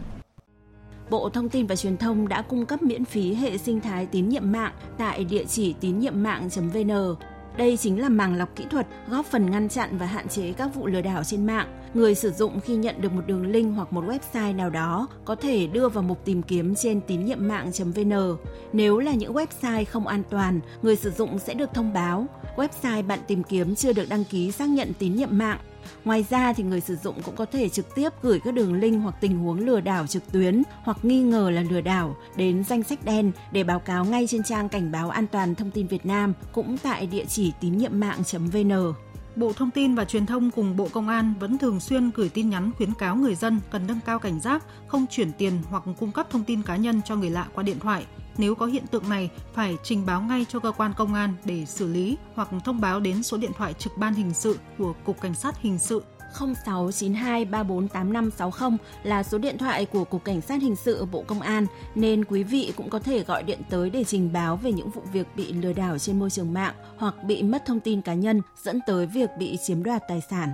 Bộ 1.10 1.28
Thông 1.28 1.48
tin 1.48 1.66
và 1.66 1.76
Truyền 1.76 1.96
thông 1.96 2.28
đã 2.28 2.42
cung 2.42 2.66
cấp 2.66 2.82
miễn 2.82 3.04
phí 3.04 3.34
hệ 3.34 3.58
sinh 3.58 3.80
thái 3.80 4.06
tín 4.06 4.28
nhiệm 4.28 4.52
mạng 4.52 4.72
tại 4.98 5.24
địa 5.24 5.44
chỉ 5.44 5.74
tín 5.80 5.98
nhiệm 5.98 6.22
mạng.vn. 6.22 7.16
Đây 7.56 7.76
chính 7.76 8.00
là 8.00 8.08
màng 8.08 8.36
lọc 8.36 8.56
kỹ 8.56 8.64
thuật 8.70 8.86
góp 9.08 9.26
phần 9.26 9.50
ngăn 9.50 9.68
chặn 9.68 9.98
và 9.98 10.06
hạn 10.06 10.28
chế 10.28 10.52
các 10.52 10.74
vụ 10.74 10.86
lừa 10.86 11.00
đảo 11.00 11.24
trên 11.24 11.46
mạng. 11.46 11.66
Người 11.94 12.14
sử 12.14 12.30
dụng 12.30 12.60
khi 12.60 12.76
nhận 12.76 13.00
được 13.00 13.12
một 13.12 13.22
đường 13.26 13.46
link 13.46 13.76
hoặc 13.76 13.92
một 13.92 14.04
website 14.04 14.56
nào 14.56 14.70
đó 14.70 15.08
có 15.24 15.34
thể 15.34 15.66
đưa 15.66 15.88
vào 15.88 16.02
mục 16.02 16.24
tìm 16.24 16.42
kiếm 16.42 16.74
trên 16.74 17.00
tín 17.00 17.24
nhiệm 17.24 17.48
mạng.vn. 17.48 18.36
Nếu 18.72 18.98
là 18.98 19.14
những 19.14 19.32
website 19.32 19.84
không 19.84 20.06
an 20.06 20.22
toàn, 20.30 20.60
người 20.82 20.96
sử 20.96 21.10
dụng 21.10 21.38
sẽ 21.38 21.54
được 21.54 21.74
thông 21.74 21.92
báo 21.92 22.26
website 22.56 23.06
bạn 23.06 23.18
tìm 23.26 23.42
kiếm 23.42 23.74
chưa 23.74 23.92
được 23.92 24.08
đăng 24.08 24.24
ký 24.24 24.52
xác 24.52 24.68
nhận 24.68 24.92
tín 24.98 25.16
nhiệm 25.16 25.38
mạng 25.38 25.58
Ngoài 26.04 26.24
ra 26.30 26.52
thì 26.52 26.62
người 26.62 26.80
sử 26.80 26.96
dụng 26.96 27.22
cũng 27.22 27.36
có 27.36 27.44
thể 27.44 27.68
trực 27.68 27.94
tiếp 27.94 28.08
gửi 28.22 28.40
các 28.44 28.54
đường 28.54 28.74
link 28.74 29.02
hoặc 29.02 29.14
tình 29.20 29.38
huống 29.38 29.60
lừa 29.60 29.80
đảo 29.80 30.06
trực 30.06 30.32
tuyến 30.32 30.62
hoặc 30.82 31.04
nghi 31.04 31.22
ngờ 31.22 31.50
là 31.50 31.62
lừa 31.70 31.80
đảo 31.80 32.16
đến 32.36 32.64
danh 32.64 32.82
sách 32.82 33.04
đen 33.04 33.32
để 33.52 33.64
báo 33.64 33.78
cáo 33.78 34.04
ngay 34.04 34.26
trên 34.26 34.42
trang 34.42 34.68
cảnh 34.68 34.92
báo 34.92 35.10
an 35.10 35.26
toàn 35.26 35.54
thông 35.54 35.70
tin 35.70 35.86
Việt 35.86 36.06
Nam 36.06 36.32
cũng 36.52 36.78
tại 36.78 37.06
địa 37.06 37.24
chỉ 37.24 37.52
tín 37.60 37.76
nhiệm 37.76 38.00
mạng.vn. 38.00 38.92
Bộ 39.36 39.52
Thông 39.52 39.70
tin 39.70 39.94
và 39.94 40.04
Truyền 40.04 40.26
thông 40.26 40.50
cùng 40.50 40.76
Bộ 40.76 40.88
Công 40.92 41.08
an 41.08 41.34
vẫn 41.40 41.58
thường 41.58 41.80
xuyên 41.80 42.10
gửi 42.14 42.28
tin 42.28 42.50
nhắn 42.50 42.70
khuyến 42.76 42.94
cáo 42.94 43.16
người 43.16 43.34
dân 43.34 43.60
cần 43.70 43.86
nâng 43.86 44.00
cao 44.06 44.18
cảnh 44.18 44.40
giác, 44.40 44.64
không 44.86 45.06
chuyển 45.10 45.32
tiền 45.32 45.52
hoặc 45.70 45.82
cung 46.00 46.12
cấp 46.12 46.26
thông 46.30 46.44
tin 46.44 46.62
cá 46.62 46.76
nhân 46.76 47.00
cho 47.04 47.16
người 47.16 47.30
lạ 47.30 47.46
qua 47.54 47.62
điện 47.62 47.78
thoại. 47.78 48.06
Nếu 48.38 48.54
có 48.54 48.66
hiện 48.66 48.86
tượng 48.86 49.08
này, 49.08 49.30
phải 49.54 49.76
trình 49.82 50.06
báo 50.06 50.22
ngay 50.22 50.46
cho 50.48 50.58
cơ 50.58 50.72
quan 50.72 50.92
công 50.96 51.14
an 51.14 51.34
để 51.44 51.66
xử 51.66 51.92
lý 51.92 52.16
hoặc 52.34 52.48
thông 52.64 52.80
báo 52.80 53.00
đến 53.00 53.22
số 53.22 53.36
điện 53.36 53.52
thoại 53.56 53.74
trực 53.74 53.92
ban 53.96 54.14
hình 54.14 54.34
sự 54.34 54.58
của 54.78 54.94
Cục 55.04 55.20
Cảnh 55.20 55.34
sát 55.34 55.62
Hình 55.62 55.78
sự 55.78 56.02
0692348560 56.34 58.76
là 59.02 59.22
số 59.22 59.38
điện 59.38 59.58
thoại 59.58 59.86
của 59.86 60.04
Cục 60.04 60.24
Cảnh 60.24 60.40
sát 60.40 60.62
Hình 60.62 60.76
sự 60.76 61.04
Bộ 61.04 61.24
Công 61.26 61.40
an 61.40 61.66
nên 61.94 62.24
quý 62.24 62.42
vị 62.42 62.72
cũng 62.76 62.90
có 62.90 62.98
thể 62.98 63.24
gọi 63.24 63.42
điện 63.42 63.58
tới 63.70 63.90
để 63.90 64.04
trình 64.04 64.32
báo 64.32 64.56
về 64.56 64.72
những 64.72 64.90
vụ 64.90 65.02
việc 65.12 65.26
bị 65.36 65.52
lừa 65.52 65.72
đảo 65.72 65.98
trên 65.98 66.18
môi 66.18 66.30
trường 66.30 66.52
mạng 66.52 66.74
hoặc 66.96 67.14
bị 67.24 67.42
mất 67.42 67.62
thông 67.66 67.80
tin 67.80 68.02
cá 68.02 68.14
nhân 68.14 68.42
dẫn 68.62 68.80
tới 68.86 69.06
việc 69.06 69.30
bị 69.38 69.58
chiếm 69.66 69.82
đoạt 69.82 70.02
tài 70.08 70.20
sản. 70.30 70.48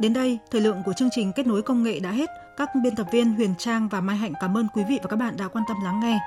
Đến 0.00 0.12
đây, 0.12 0.38
thời 0.50 0.60
lượng 0.60 0.82
của 0.86 0.92
chương 0.92 1.08
trình 1.12 1.32
Kết 1.32 1.46
nối 1.46 1.62
công 1.62 1.82
nghệ 1.82 2.00
đã 2.00 2.10
hết. 2.10 2.30
Các 2.56 2.70
biên 2.82 2.96
tập 2.96 3.06
viên 3.12 3.34
Huyền 3.34 3.54
Trang 3.58 3.88
và 3.88 4.00
Mai 4.00 4.16
Hạnh 4.16 4.32
cảm 4.40 4.56
ơn 4.56 4.66
quý 4.74 4.82
vị 4.88 4.98
và 5.02 5.08
các 5.08 5.16
bạn 5.16 5.36
đã 5.36 5.48
quan 5.48 5.64
tâm 5.68 5.76
lắng 5.84 6.00
nghe. 6.00 6.18